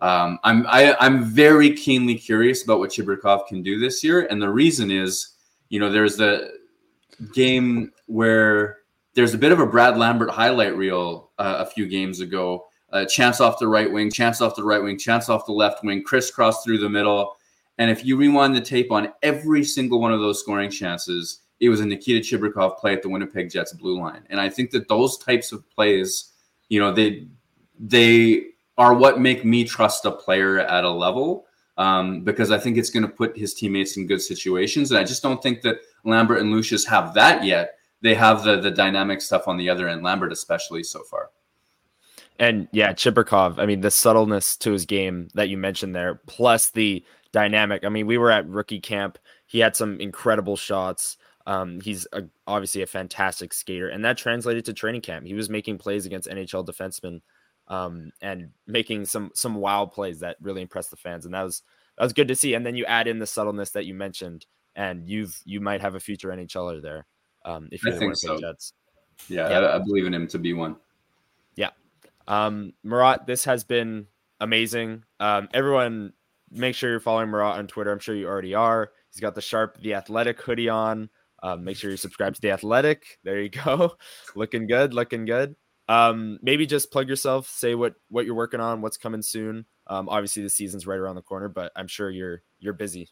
Um, 0.01 0.39
I'm 0.45 0.67
I, 0.67 0.97
I'm 0.99 1.25
very 1.25 1.75
keenly 1.75 2.15
curious 2.15 2.65
about 2.65 2.79
what 2.79 2.91
Chibrikov 2.91 3.47
can 3.47 3.63
do 3.63 3.79
this 3.79 4.03
year, 4.03 4.27
and 4.27 4.41
the 4.41 4.49
reason 4.49 4.91
is, 4.91 5.35
you 5.69 5.79
know, 5.79 5.91
there's 5.91 6.17
the 6.17 6.59
game 7.35 7.93
where 8.07 8.79
there's 9.15 9.35
a 9.35 9.39
bit 9.39 9.53
of 9.53 9.61
a 9.61 9.67
Brad 9.67 9.99
Lambert 9.99 10.31
highlight 10.31 10.77
reel 10.77 11.31
uh, 11.39 11.57
a 11.59 11.67
few 11.67 11.87
games 11.87 12.21
ago. 12.21 12.67
Uh, 12.93 13.05
chance 13.05 13.41
off 13.41 13.59
the 13.61 13.69
right 13.69 13.93
wing, 13.93 14.11
chance 14.11 14.41
off 14.41 14.57
the 14.57 14.65
right 14.65 14.83
wing, 14.83 14.99
chance 14.99 15.29
off 15.29 15.47
the 15.47 15.53
left 15.53 15.85
wing, 15.85 16.03
crisscross 16.03 16.65
through 16.65 16.79
the 16.79 16.89
middle. 16.89 17.37
And 17.79 17.91
if 17.91 18.05
you 18.05 18.17
rewind 18.17 18.55
the 18.55 18.61
tape 18.61 18.91
on 18.91 19.13
every 19.23 19.63
single 19.63 20.01
one 20.01 20.13
of 20.13 20.21
those 20.21 20.41
scoring 20.41 20.71
chances, 20.71 21.41
it 21.61 21.69
was 21.69 21.81
a 21.81 21.87
Nikita 21.87 22.21
Chibrikov 22.21 22.79
play 22.79 22.95
at 22.95 23.03
the 23.03 23.09
Winnipeg 23.09 23.51
Jets 23.51 23.73
blue 23.75 24.01
line. 24.01 24.23
And 24.29 24.41
I 24.41 24.49
think 24.49 24.71
that 24.73 24.89
those 24.89 25.19
types 25.19 25.53
of 25.53 25.69
plays, 25.71 26.33
you 26.69 26.81
know, 26.81 26.93
they 26.93 27.29
they 27.79 28.47
are 28.81 28.95
what 28.95 29.21
make 29.21 29.45
me 29.45 29.63
trust 29.65 30.05
a 30.07 30.11
player 30.11 30.59
at 30.59 30.85
a 30.85 30.91
level 30.91 31.47
um, 31.77 32.23
because 32.23 32.51
I 32.51 32.59
think 32.59 32.77
it's 32.77 32.91
going 32.91 33.05
to 33.05 33.09
put 33.09 33.37
his 33.37 33.55
teammates 33.55 33.97
in 33.97 34.07
good 34.07 34.21
situations. 34.21 34.91
And 34.91 34.99
I 34.99 35.05
just 35.05 35.23
don't 35.23 35.43
think 35.43 35.63
that 35.63 35.77
Lambert 36.05 36.41
and 36.41 36.51
Lucius 36.51 36.85
have 36.87 37.15
that 37.15 37.45
yet 37.45 37.77
they 38.03 38.15
have 38.15 38.45
the 38.45 38.61
the 38.61 38.71
dynamic 38.71 39.21
stuff 39.21 39.49
on 39.49 39.57
the 39.57 39.69
other 39.69 39.89
end. 39.89 40.03
Lambert, 40.03 40.33
especially 40.33 40.83
so 40.83 41.03
far. 41.05 41.31
And 42.39 42.69
yeah, 42.73 42.93
Chibrikov. 42.93 43.59
I 43.59 43.67
mean, 43.67 43.83
the 43.83 43.91
subtleness 43.91 44.57
to 44.59 44.73
his 44.73 44.87
game 44.87 45.29
that 45.35 45.49
you 45.51 45.59
mentioned 45.59 45.95
there, 45.95 46.21
plus 46.27 46.71
the 46.71 47.05
dynamic. 47.33 47.85
I 47.85 47.91
mean, 47.91 48.07
we 48.07 48.19
were 48.19 48.31
at 48.31 48.49
rookie 48.49 48.81
camp. 48.81 49.19
He 49.47 49.59
had 49.59 49.77
some 49.77 50.01
incredible 50.01 50.57
shots. 50.57 51.19
Um, 51.47 51.81
he's 51.81 52.07
a, 52.13 52.23
obviously 52.47 52.83
a 52.83 52.87
fantastic 52.87 53.53
skater, 53.53 53.89
and 53.89 54.05
that 54.05 54.17
translated 54.17 54.65
to 54.67 54.73
training 54.73 55.03
camp. 55.03 55.27
He 55.27 55.35
was 55.35 55.51
making 55.51 55.79
plays 55.79 56.07
against 56.07 56.29
NHL 56.29 56.67
defensemen 56.67 57.21
um, 57.71 58.11
and 58.21 58.51
making 58.67 59.07
some 59.07 59.31
some 59.33 59.55
wild 59.55 59.93
plays 59.93 60.21
that 60.21 60.37
really 60.43 60.61
impressed 60.61 60.91
the 60.91 60.97
fans, 60.97 61.25
and 61.25 61.33
that 61.33 61.45
was 61.45 61.63
that 61.97 62.05
was 62.05 62.13
good 62.13 62.29
to 62.29 62.37
see. 62.37 62.53
And 62.53 62.67
then 62.67 62.75
you 62.75 62.85
add 62.85 63.07
in 63.07 63.19
the 63.19 63.27
subtleness 63.27 63.71
that 63.71 63.87
you 63.87 63.95
mentioned, 63.95 64.45
and 64.75 65.09
you've 65.09 65.41
you 65.45 65.61
might 65.61 65.81
have 65.81 65.95
a 65.95 66.01
future 66.01 66.29
NHLer 66.29 66.83
there. 66.83 67.07
Um, 67.45 67.69
if 67.71 67.83
you're 67.85 67.95
I 67.95 67.99
think 67.99 68.17
so. 68.17 68.39
Jets. 68.39 68.75
Yeah, 69.29 69.49
yeah. 69.49 69.59
I, 69.61 69.77
I, 69.77 69.79
believe 69.79 70.07
in 70.07 70.13
him 70.13 70.27
to 70.29 70.39
be 70.39 70.53
one. 70.53 70.77
Yeah. 71.55 71.71
Um, 72.27 72.73
Murat, 72.83 73.27
this 73.27 73.45
has 73.45 73.65
been 73.65 74.07
amazing. 74.41 75.05
Um, 75.21 75.49
everyone, 75.53 76.13
make 76.51 76.75
sure 76.75 76.91
you're 76.91 77.01
following 77.01 77.31
Murat 77.31 77.59
on 77.59 77.67
Twitter. 77.67 77.93
I'm 77.93 77.99
sure 77.99 78.15
you 78.15 78.27
already 78.27 78.55
are. 78.55 78.91
He's 79.13 79.21
got 79.21 79.35
the 79.35 79.43
Sharp, 79.43 79.79
the 79.81 79.95
Athletic 79.95 80.41
hoodie 80.41 80.69
on. 80.69 81.11
Um, 81.43 81.65
make 81.65 81.77
sure 81.77 81.91
you 81.91 81.97
subscribe 81.97 82.35
to 82.35 82.41
the 82.41 82.51
Athletic. 82.51 83.19
There 83.25 83.41
you 83.41 83.51
go. 83.51 83.95
looking 84.35 84.67
good, 84.67 84.95
looking 84.95 85.25
good. 85.25 85.55
Um, 85.91 86.39
maybe 86.41 86.67
just 86.67 86.93
plug 86.93 87.09
yourself, 87.09 87.49
say 87.49 87.75
what 87.75 87.95
what 88.11 88.25
you're 88.25 88.37
working 88.37 88.61
on, 88.61 88.81
what's 88.81 88.97
coming 88.97 89.23
soon. 89.23 89.67
Um, 89.89 90.09
obviously 90.09 90.45
the 90.45 90.49
season's 90.49 90.87
right 90.87 91.01
around 91.01 91.17
the 91.17 91.23
corner, 91.23 91.49
but 91.49 91.73
I'm 91.75 91.89
sure 91.89 92.09
you're 92.09 92.43
you're 92.61 92.75
busy. 92.75 93.09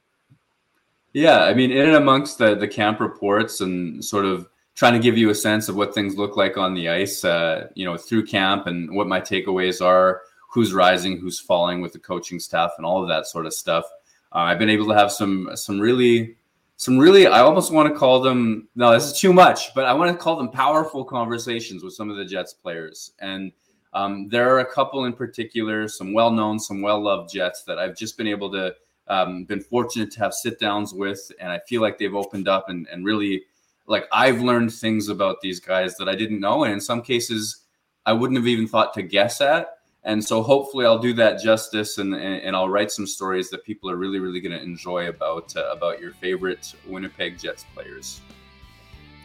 Yeah, 1.13 1.41
I 1.41 1.55
mean, 1.55 1.73
in 1.73 1.87
and 1.87 1.97
amongst 1.97 2.39
the 2.39 2.55
the 2.55 2.69
camp 2.69 3.01
reports 3.01 3.61
and 3.61 4.05
sort 4.05 4.27
of 4.27 4.49
trying 4.77 4.93
to 4.93 5.01
give 5.01 5.19
you 5.19 5.29
a 5.29 5.35
sense 5.35 5.69
of 5.69 5.75
what 5.75 5.93
things 5.93 6.17
look 6.17 6.37
like 6.37 6.57
on 6.57 6.75
the 6.75 6.89
ice, 6.89 7.25
uh, 7.25 7.67
you 7.75 7.85
know, 7.85 7.97
through 7.97 8.25
camp 8.25 8.69
and 8.69 8.95
what 8.95 9.09
my 9.09 9.21
takeaways 9.21 9.85
are, 9.85 10.21
who's 10.49 10.73
rising, 10.73 11.19
who's 11.19 11.41
falling 11.41 11.81
with 11.81 11.93
the 11.93 11.99
coaching 11.99 12.39
staff, 12.39 12.71
and 12.77 12.87
all 12.87 13.03
of 13.03 13.09
that 13.09 13.27
sort 13.27 13.47
of 13.47 13.53
stuff. 13.53 13.87
Uh, 14.33 14.39
I've 14.39 14.59
been 14.61 14.71
able 14.71 14.87
to 14.87 14.95
have 14.95 15.11
some 15.11 15.51
some 15.57 15.81
really 15.81 16.37
some 16.79 16.97
really 16.97 17.27
I 17.27 17.41
almost 17.41 17.73
want 17.73 17.93
to 17.93 17.99
call 17.99 18.21
them 18.21 18.69
no, 18.77 18.93
this 18.93 19.05
is 19.05 19.21
too 19.21 19.33
much, 19.33 19.75
but 19.75 19.85
I 19.85 19.93
want 19.93 20.13
to 20.13 20.17
call 20.17 20.37
them 20.37 20.49
powerful 20.49 21.05
conversations 21.05 21.83
with 21.83 21.93
some 21.93 22.09
of 22.09 22.17
the 22.17 22.25
Jets 22.25 22.55
players. 22.55 23.13
And 23.19 23.51
um, 23.93 24.29
there 24.29 24.55
are 24.55 24.61
a 24.61 24.73
couple 24.73 25.05
in 25.05 25.13
particular, 25.13 25.89
some 25.89 26.13
well 26.13 26.31
known, 26.31 26.61
some 26.61 26.81
well 26.81 27.01
loved 27.03 27.33
Jets 27.33 27.65
that 27.65 27.81
I've 27.81 27.97
just 27.97 28.17
been 28.17 28.29
able 28.29 28.51
to 28.53 28.77
um, 29.09 29.45
been 29.45 29.61
fortunate 29.61 30.13
to 30.13 30.21
have 30.21 30.33
sit 30.33 30.61
downs 30.61 30.95
with, 30.95 31.33
and 31.41 31.51
I 31.51 31.59
feel 31.67 31.83
like 31.83 31.99
they've 31.99 32.15
opened 32.15 32.47
up 32.47 32.69
and, 32.69 32.87
and 32.93 33.05
really 33.05 33.43
like 33.89 34.07
I've 34.13 34.41
learned 34.41 34.73
things 34.73 35.09
about 35.09 35.41
these 35.41 35.59
guys 35.59 35.97
that 35.97 36.09
I 36.09 36.15
didn't 36.15 36.39
know, 36.39 36.63
and 36.63 36.73
in 36.73 36.81
some 36.81 37.03
cases 37.03 37.65
I 38.07 38.13
wouldn't 38.13 38.39
have 38.39 38.47
even 38.47 38.69
thought 38.69 38.95
to 38.95 39.03
guess 39.03 39.41
at. 39.41 39.78
And 40.09 40.25
so 40.25 40.43
hopefully 40.43 40.87
I'll 40.87 40.99
do 40.99 41.13
that 41.15 41.39
justice, 41.39 41.99
and 41.99 42.15
and, 42.15 42.41
and 42.43 42.57
I'll 42.57 42.71
write 42.71 42.91
some 42.91 43.07
stories 43.07 43.51
that 43.51 43.63
people 43.63 43.91
are 43.91 43.97
really 43.97 44.19
really 44.19 44.41
going 44.41 44.59
to 44.59 44.63
enjoy 44.63 45.09
about 45.09 45.55
uh, 45.55 45.71
about 45.71 46.01
your 46.01 46.13
favorite 46.13 46.75
Winnipeg 46.87 47.39
Jets 47.39 47.67
players. 47.75 48.23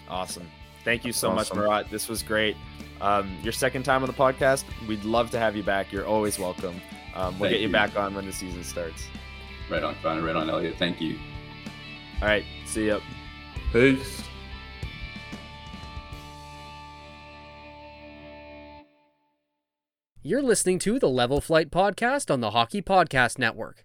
Awesome. 0.09 0.45
Thank 0.83 1.05
you 1.05 1.13
so 1.13 1.29
awesome. 1.29 1.57
much, 1.57 1.65
Murat. 1.65 1.89
This 1.89 2.09
was 2.09 2.21
great. 2.21 2.57
Um, 2.99 3.37
your 3.41 3.53
second 3.53 3.83
time 3.83 4.03
on 4.03 4.07
the 4.07 4.13
podcast. 4.13 4.65
We'd 4.85 5.05
love 5.05 5.31
to 5.31 5.39
have 5.39 5.55
you 5.55 5.63
back. 5.63 5.93
You're 5.93 6.05
always 6.05 6.37
welcome. 6.37 6.75
Um, 7.15 7.39
we'll 7.39 7.49
Thank 7.49 7.51
get 7.51 7.61
you, 7.61 7.67
you 7.67 7.71
back 7.71 7.95
on 7.95 8.13
when 8.13 8.25
the 8.25 8.33
season 8.33 8.63
starts. 8.65 9.05
Right 9.69 9.83
on, 9.83 9.95
Connor. 10.03 10.21
Right 10.21 10.35
on, 10.35 10.49
Elliott. 10.49 10.75
Thank 10.77 10.99
you. 10.99 11.17
All 12.21 12.27
right. 12.27 12.43
See 12.65 12.87
you. 12.87 12.99
Peace. 13.71 14.22
You're 20.25 20.41
listening 20.41 20.79
to 20.79 20.99
the 20.99 21.09
Level 21.09 21.41
Flight 21.41 21.69
Podcast 21.69 22.31
on 22.31 22.39
the 22.39 22.51
Hockey 22.51 22.81
Podcast 22.81 23.37
Network. 23.37 23.83